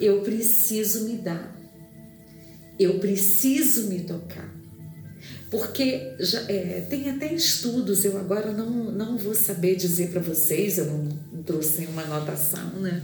eu 0.00 0.20
preciso 0.22 1.04
me 1.04 1.16
dar. 1.16 1.56
Eu 2.78 2.98
preciso 2.98 3.88
me 3.88 4.00
tocar. 4.00 4.57
Porque 5.50 6.12
já, 6.20 6.40
é, 6.42 6.86
tem 6.90 7.08
até 7.08 7.32
estudos, 7.32 8.04
eu 8.04 8.18
agora 8.18 8.52
não, 8.52 8.92
não 8.92 9.16
vou 9.16 9.34
saber 9.34 9.76
dizer 9.76 10.10
para 10.10 10.20
vocês, 10.20 10.76
eu 10.76 10.86
não, 10.86 11.08
trouxe 11.42 11.80
nenhuma 11.80 12.02
anotação, 12.02 12.80
né? 12.80 13.02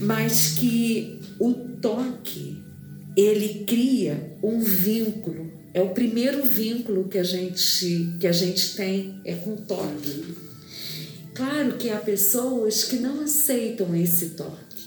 Mas 0.00 0.54
que 0.58 1.20
o 1.38 1.54
toque, 1.80 2.60
ele 3.16 3.64
cria 3.64 4.36
um 4.42 4.58
vínculo. 4.58 5.52
É 5.72 5.80
o 5.80 5.90
primeiro 5.90 6.44
vínculo 6.44 7.08
que 7.08 7.18
a 7.18 7.22
gente, 7.22 8.16
que 8.18 8.26
a 8.26 8.32
gente 8.32 8.74
tem, 8.74 9.20
é 9.24 9.34
com 9.36 9.54
o 9.54 9.56
toque. 9.56 10.34
Claro 11.32 11.76
que 11.76 11.90
há 11.90 11.98
pessoas 11.98 12.82
que 12.84 12.96
não 12.96 13.20
aceitam 13.20 13.94
esse 13.94 14.30
toque, 14.30 14.86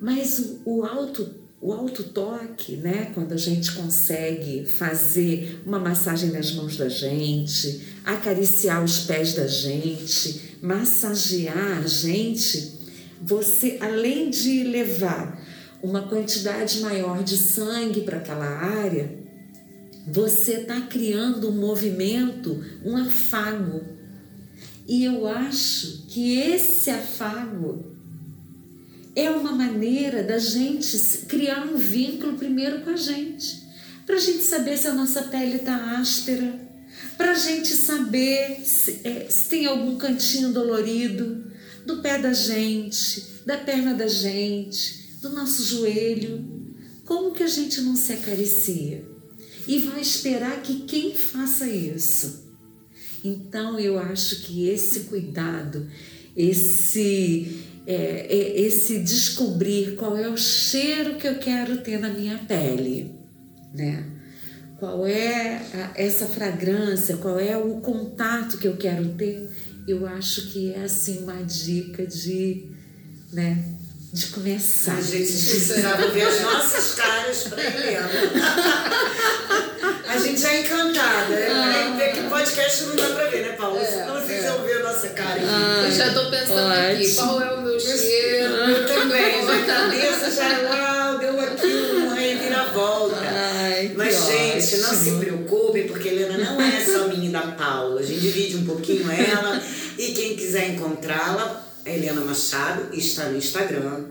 mas 0.00 0.38
o, 0.38 0.60
o 0.64 0.84
auto 0.84 1.41
o 1.62 1.72
autotoque, 1.72 2.74
né? 2.74 3.12
Quando 3.14 3.32
a 3.32 3.36
gente 3.36 3.70
consegue 3.70 4.66
fazer 4.66 5.62
uma 5.64 5.78
massagem 5.78 6.32
nas 6.32 6.50
mãos 6.50 6.76
da 6.76 6.88
gente, 6.88 7.82
acariciar 8.04 8.82
os 8.82 9.04
pés 9.04 9.34
da 9.34 9.46
gente, 9.46 10.58
massagear 10.60 11.78
a 11.78 11.86
gente, 11.86 12.80
você, 13.22 13.78
além 13.80 14.28
de 14.28 14.64
levar 14.64 15.40
uma 15.80 16.02
quantidade 16.02 16.80
maior 16.80 17.22
de 17.22 17.38
sangue 17.38 18.00
para 18.00 18.16
aquela 18.16 18.44
área, 18.44 19.16
você 20.04 20.62
está 20.62 20.80
criando 20.80 21.48
um 21.48 21.60
movimento, 21.60 22.60
um 22.84 22.96
afago. 22.96 23.82
E 24.88 25.04
eu 25.04 25.28
acho 25.28 26.06
que 26.08 26.40
esse 26.40 26.90
afago 26.90 27.91
é 29.14 29.30
uma 29.30 29.52
maneira 29.52 30.22
da 30.22 30.38
gente 30.38 30.96
criar 31.26 31.66
um 31.66 31.76
vínculo 31.76 32.36
primeiro 32.36 32.80
com 32.80 32.90
a 32.90 32.96
gente, 32.96 33.62
para 34.06 34.16
a 34.16 34.20
gente 34.20 34.42
saber 34.42 34.76
se 34.76 34.88
a 34.88 34.94
nossa 34.94 35.22
pele 35.24 35.56
está 35.56 35.98
áspera, 35.98 36.60
para 37.16 37.32
a 37.32 37.34
gente 37.34 37.68
saber 37.68 38.60
se, 38.64 39.00
é, 39.04 39.26
se 39.28 39.48
tem 39.48 39.66
algum 39.66 39.96
cantinho 39.96 40.52
dolorido 40.52 41.50
do 41.86 42.00
pé 42.00 42.18
da 42.18 42.32
gente, 42.32 43.24
da 43.44 43.58
perna 43.58 43.94
da 43.94 44.06
gente, 44.06 45.16
do 45.20 45.30
nosso 45.30 45.64
joelho. 45.64 46.44
Como 47.04 47.32
que 47.32 47.42
a 47.42 47.48
gente 47.48 47.80
não 47.80 47.96
se 47.96 48.12
acaricia? 48.12 49.04
E 49.66 49.78
vai 49.78 50.00
esperar 50.00 50.62
que 50.62 50.80
quem 50.80 51.14
faça 51.14 51.68
isso? 51.68 52.50
Então 53.24 53.78
eu 53.78 53.98
acho 53.98 54.42
que 54.42 54.68
esse 54.68 55.00
cuidado, 55.00 55.88
esse 56.36 57.71
é, 57.86 58.26
é 58.28 58.60
esse 58.60 58.98
descobrir 59.00 59.96
qual 59.96 60.16
é 60.16 60.28
o 60.28 60.36
cheiro 60.36 61.16
que 61.16 61.26
eu 61.26 61.38
quero 61.38 61.78
ter 61.78 61.98
na 61.98 62.08
minha 62.08 62.38
pele, 62.38 63.14
né? 63.74 64.04
Qual 64.78 65.06
é 65.06 65.62
a, 65.74 65.92
essa 65.94 66.26
fragrância, 66.26 67.16
qual 67.16 67.38
é 67.38 67.56
o 67.56 67.80
contato 67.80 68.58
que 68.58 68.68
eu 68.68 68.76
quero 68.76 69.08
ter, 69.10 69.48
eu 69.86 70.06
acho 70.06 70.52
que 70.52 70.72
é 70.72 70.84
assim 70.84 71.22
uma 71.22 71.42
dica 71.42 72.06
de, 72.06 72.70
né, 73.32 73.64
de 74.12 74.26
começar. 74.26 74.96
A 74.96 75.00
gente 75.00 75.26
precisava 75.26 76.08
ver 76.08 76.22
as 76.22 76.40
nossas 76.42 76.94
caras 76.94 77.44
para 77.44 77.64
Helena. 77.64 78.08
a 80.12 80.18
gente 80.18 80.44
é 80.44 80.60
encantada. 80.60 81.28
Né? 81.28 81.48
Ah. 81.50 82.12
Que 82.12 82.22
podcast 82.28 82.84
não 82.84 82.96
dá 82.96 83.06
para 83.14 83.26
ver, 83.28 83.42
né, 83.42 83.52
Paulo? 83.52 83.78
É, 83.78 84.06
não 84.06 84.14
vocês 84.20 84.44
é. 84.44 84.50
vão 84.50 84.62
ver 84.62 84.80
a 84.80 84.82
nossa 84.82 85.08
cara. 85.08 85.40
Ah, 85.42 85.84
eu 85.86 85.90
já 85.90 86.08
estou 86.08 86.30
pensando 86.30 86.70
ótimo. 86.70 86.92
aqui, 86.92 87.14
qual 87.14 87.42
é 87.42 87.54
o 87.54 87.62
meu 87.62 87.80
cheiro? 87.80 88.54
Eu 88.54 88.86
também, 88.86 89.46
já 89.46 89.64
cabeça 89.64 90.30
já, 90.30 90.60
uau, 90.68 91.18
deu 91.18 91.40
aqui 91.40 91.66
uma 91.96 92.14
reviravolta. 92.14 93.16
Ai, 93.24 93.92
Mas, 93.96 94.26
gente, 94.26 94.74
ótimo. 94.74 94.82
não 94.82 94.94
se 94.94 95.10
preocupem, 95.24 95.86
porque 95.88 96.08
Helena 96.08 96.36
não 96.36 96.60
é 96.60 96.84
só 96.84 97.08
minha 97.08 97.30
da 97.30 97.42
Paula. 97.42 98.00
A 98.00 98.04
gente 98.04 98.20
divide 98.20 98.56
um 98.56 98.66
pouquinho 98.66 99.10
ela. 99.10 99.62
E 99.98 100.12
quem 100.12 100.36
quiser 100.36 100.70
encontrá-la, 100.70 101.64
Helena 101.86 102.20
Machado 102.20 102.88
está 102.92 103.24
no 103.24 103.38
Instagram. 103.38 104.04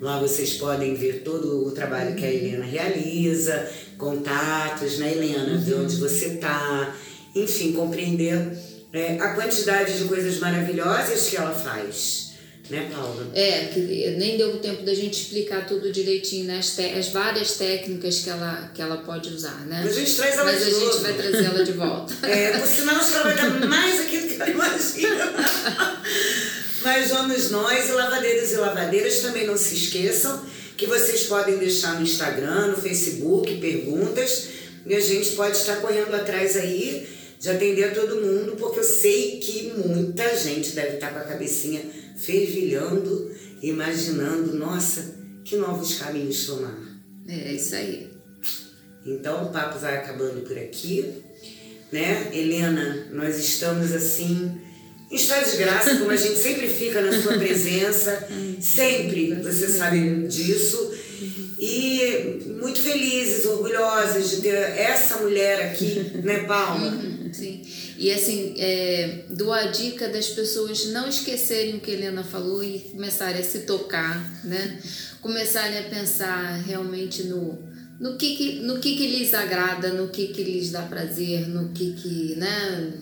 Lá 0.00 0.18
vocês 0.18 0.54
podem 0.54 0.94
ver 0.94 1.22
todo 1.22 1.66
o 1.66 1.70
trabalho 1.70 2.14
que 2.16 2.24
a 2.24 2.30
Helena 2.32 2.64
realiza, 2.64 3.70
contatos, 3.96 4.98
né, 4.98 5.12
Helena? 5.12 5.56
Ver 5.58 5.74
onde 5.74 5.96
você 5.96 6.26
está, 6.26 6.94
enfim, 7.34 7.72
compreender 7.72 8.52
é, 8.92 9.18
a 9.18 9.34
quantidade 9.34 9.98
de 9.98 10.04
coisas 10.04 10.38
maravilhosas 10.38 11.28
que 11.28 11.36
ela 11.36 11.52
faz. 11.52 12.24
Né, 12.70 12.90
Paula? 12.90 13.30
É, 13.34 13.66
que 13.66 13.80
nem 14.16 14.38
deu 14.38 14.56
tempo 14.58 14.84
da 14.84 14.94
gente 14.94 15.20
explicar 15.20 15.66
tudo 15.66 15.92
direitinho, 15.92 16.46
né? 16.46 16.58
As, 16.58 16.78
as 16.78 17.08
várias 17.08 17.58
técnicas 17.58 18.20
que 18.20 18.30
ela, 18.30 18.70
que 18.74 18.80
ela 18.80 18.96
pode 18.98 19.28
usar, 19.28 19.66
né? 19.66 19.82
Mas 19.84 19.94
a 19.94 20.00
gente 20.00 20.16
traz 20.16 20.34
ela 20.34 20.44
Mas 20.44 20.64
de 20.64 20.70
a 20.70 20.72
novo. 20.72 20.92
gente 20.92 21.02
vai 21.02 21.12
trazer 21.12 21.44
ela 21.44 21.62
de 21.62 21.72
volta. 21.72 22.14
é, 22.26 22.58
por 22.58 22.66
sinal, 22.66 22.96
acho 22.96 23.10
que 23.10 23.16
ela 23.16 23.24
vai 23.24 23.36
dar 23.36 23.66
mais 23.68 24.00
aqui 24.00 24.18
do 24.18 24.28
que 24.28 24.34
ela 24.40 24.50
imagina. 24.50 25.34
Mas 26.84 27.08
vamos 27.08 27.50
nós, 27.50 27.88
e 27.88 27.92
lavadeiros 27.92 28.52
e 28.52 28.56
lavadeiras, 28.56 29.20
também 29.20 29.46
não 29.46 29.56
se 29.56 29.74
esqueçam 29.74 30.44
que 30.76 30.86
vocês 30.86 31.22
podem 31.22 31.56
deixar 31.56 31.94
no 31.94 32.02
Instagram, 32.02 32.68
no 32.68 32.76
Facebook, 32.76 33.56
perguntas, 33.58 34.48
e 34.84 34.94
a 34.94 35.00
gente 35.00 35.30
pode 35.30 35.56
estar 35.56 35.76
correndo 35.76 36.14
atrás 36.14 36.56
aí 36.56 37.08
de 37.40 37.48
atender 37.48 37.84
a 37.84 37.94
todo 37.94 38.20
mundo, 38.20 38.56
porque 38.56 38.80
eu 38.80 38.84
sei 38.84 39.38
que 39.38 39.72
muita 39.76 40.36
gente 40.36 40.72
deve 40.72 40.96
estar 40.96 41.10
com 41.12 41.20
a 41.20 41.24
cabecinha 41.24 41.80
fervilhando, 42.18 43.34
imaginando, 43.62 44.54
nossa, 44.54 45.16
que 45.42 45.56
novos 45.56 45.98
caminhos 45.98 46.44
tomar. 46.44 46.78
É, 47.26 47.52
isso 47.52 47.74
aí. 47.74 48.10
Então 49.06 49.44
o 49.44 49.52
papo 49.52 49.78
vai 49.78 49.96
acabando 49.96 50.42
por 50.42 50.58
aqui, 50.58 51.22
né? 51.90 52.28
Helena, 52.32 53.08
nós 53.10 53.38
estamos 53.38 53.92
assim 53.92 54.60
em 55.14 55.16
estado 55.16 55.48
de 55.48 55.56
graça, 55.58 55.94
como 55.94 56.10
a 56.10 56.16
gente 56.16 56.38
sempre 56.40 56.66
fica 56.66 57.00
na 57.00 57.22
sua 57.22 57.38
presença, 57.38 58.26
sempre, 58.60 59.34
você 59.36 59.68
sabe 59.68 60.26
disso. 60.26 60.92
E 61.56 62.42
muito 62.60 62.80
felizes, 62.80 63.46
orgulhosas 63.46 64.28
de 64.30 64.40
ter 64.42 64.54
essa 64.54 65.18
mulher 65.18 65.70
aqui, 65.70 66.10
né, 66.22 66.40
Palma? 66.40 66.88
Uhum, 66.88 67.32
sim. 67.32 67.62
E 67.96 68.10
assim, 68.10 68.54
é, 68.58 69.20
dou 69.30 69.52
a 69.52 69.66
dica 69.66 70.08
das 70.08 70.26
pessoas 70.30 70.86
não 70.86 71.08
esquecerem 71.08 71.76
o 71.76 71.80
que 71.80 71.92
Helena 71.92 72.24
falou 72.24 72.62
e 72.62 72.80
começarem 72.80 73.40
a 73.40 73.44
se 73.44 73.60
tocar, 73.60 74.44
né? 74.44 74.80
Começarem 75.20 75.78
a 75.78 75.84
pensar 75.84 76.60
realmente 76.66 77.22
no, 77.22 77.56
no 78.00 78.16
que, 78.16 78.36
que 78.36 78.52
no 78.60 78.80
que, 78.80 78.96
que 78.96 79.06
lhes 79.06 79.32
agrada, 79.32 79.92
no 79.92 80.08
que, 80.08 80.26
que 80.26 80.42
lhes 80.42 80.72
dá 80.72 80.82
prazer, 80.82 81.48
no 81.48 81.68
que 81.68 81.92
que, 81.92 82.34
né? 82.34 82.92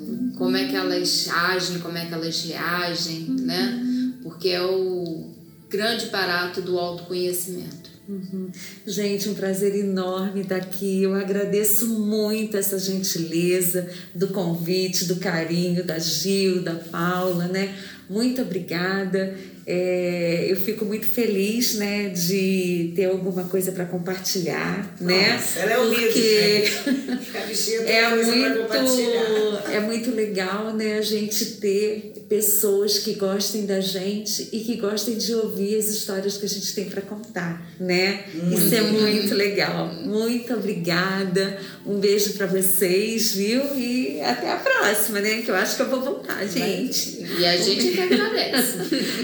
Como 0.45 0.57
é 0.57 0.67
que 0.67 0.77
elas 0.77 1.29
agem, 1.29 1.79
como 1.79 1.97
é 1.97 2.07
que 2.07 2.15
elas 2.15 2.45
reagem, 2.45 3.27
né? 3.41 3.81
Porque 4.23 4.49
é 4.49 4.63
o 4.63 5.31
grande 5.69 6.07
barato 6.07 6.61
do 6.61 6.79
autoconhecimento. 6.79 7.91
Uhum. 8.09 8.51
Gente, 8.87 9.29
um 9.29 9.35
prazer 9.35 9.75
enorme 9.75 10.43
estar 10.43 10.57
aqui. 10.57 11.05
Eu 11.05 11.15
agradeço 11.15 11.87
muito 11.87 12.57
essa 12.57 12.79
gentileza 12.79 13.89
do 14.15 14.29
convite, 14.29 15.05
do 15.05 15.17
carinho 15.17 15.85
da 15.85 15.99
Gil, 15.99 16.63
da 16.63 16.75
Paula, 16.75 17.47
né? 17.47 17.75
Muito 18.11 18.43
obrigada. 18.43 19.35
É, 19.67 20.47
eu 20.49 20.57
fico 20.57 20.85
muito 20.85 21.07
feliz, 21.07 21.75
né, 21.75 22.09
de 22.09 22.93
ter 22.97 23.05
alguma 23.05 23.45
coisa 23.45 23.71
para 23.71 23.85
compartilhar, 23.85 24.95
né? 25.01 25.35
Nossa, 25.35 25.61
ela 25.61 25.73
é 25.73 25.79
humilde. 25.79 26.05
Porque 26.07 27.71
é 27.87 28.09
muito, 28.09 29.71
é 29.71 29.81
muito 29.81 30.11
legal, 30.11 30.75
né, 30.75 30.99
a 30.99 31.03
gente 31.03 31.45
ter 31.57 32.13
pessoas 32.29 32.99
que 32.99 33.13
gostem 33.15 33.67
da 33.67 33.81
gente 33.81 34.49
e 34.53 34.61
que 34.61 34.77
gostem 34.77 35.19
de 35.19 35.35
ouvir 35.35 35.77
as 35.77 35.89
histórias 35.89 36.39
que 36.39 36.47
a 36.47 36.49
gente 36.49 36.75
tem 36.75 36.87
para 36.87 37.03
contar, 37.03 37.71
né? 37.79 38.25
Muito. 38.35 38.59
Isso 38.59 38.75
é 38.75 38.81
muito 38.81 39.35
legal. 39.35 39.93
Muito 39.95 40.55
obrigada. 40.55 41.59
Um 41.85 41.99
beijo 41.99 42.33
para 42.33 42.47
vocês, 42.47 43.35
viu? 43.35 43.63
E 43.77 44.21
até 44.23 44.51
a 44.51 44.57
próxima, 44.57 45.21
né? 45.21 45.43
Que 45.43 45.51
eu 45.51 45.55
acho 45.55 45.77
que 45.77 45.83
eu 45.83 45.91
vou 45.91 46.01
voltar, 46.01 46.47
gente. 46.47 47.23
E 47.39 47.45
a 47.45 47.57
gente 47.57 47.89
que 47.93 48.01
agradece. 48.01 48.79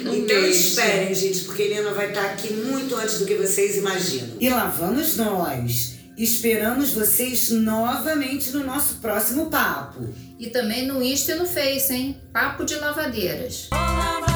então 0.36 0.46
esperem, 0.46 1.14
gente, 1.14 1.40
porque 1.44 1.62
a 1.62 1.66
Helena 1.66 1.92
vai 1.92 2.08
estar 2.08 2.24
aqui 2.24 2.52
muito 2.52 2.94
antes 2.96 3.18
do 3.18 3.26
que 3.26 3.34
vocês 3.34 3.76
imaginam. 3.76 4.36
E 4.40 4.48
lá 4.48 4.66
vamos 4.66 5.16
nós 5.16 5.98
Esperamos 6.18 6.90
vocês 6.90 7.48
novamente 7.50 8.50
no 8.50 8.64
nosso 8.64 8.96
próximo 8.96 9.46
papo. 9.46 10.12
E 10.36 10.50
também 10.50 10.84
no 10.84 11.00
Insta 11.00 11.30
e 11.30 11.34
no 11.36 11.46
Face, 11.46 11.92
hein? 11.92 12.20
Papo 12.32 12.64
de 12.64 12.74
Lavadeiras. 12.74 13.68
Olá, 13.70 14.27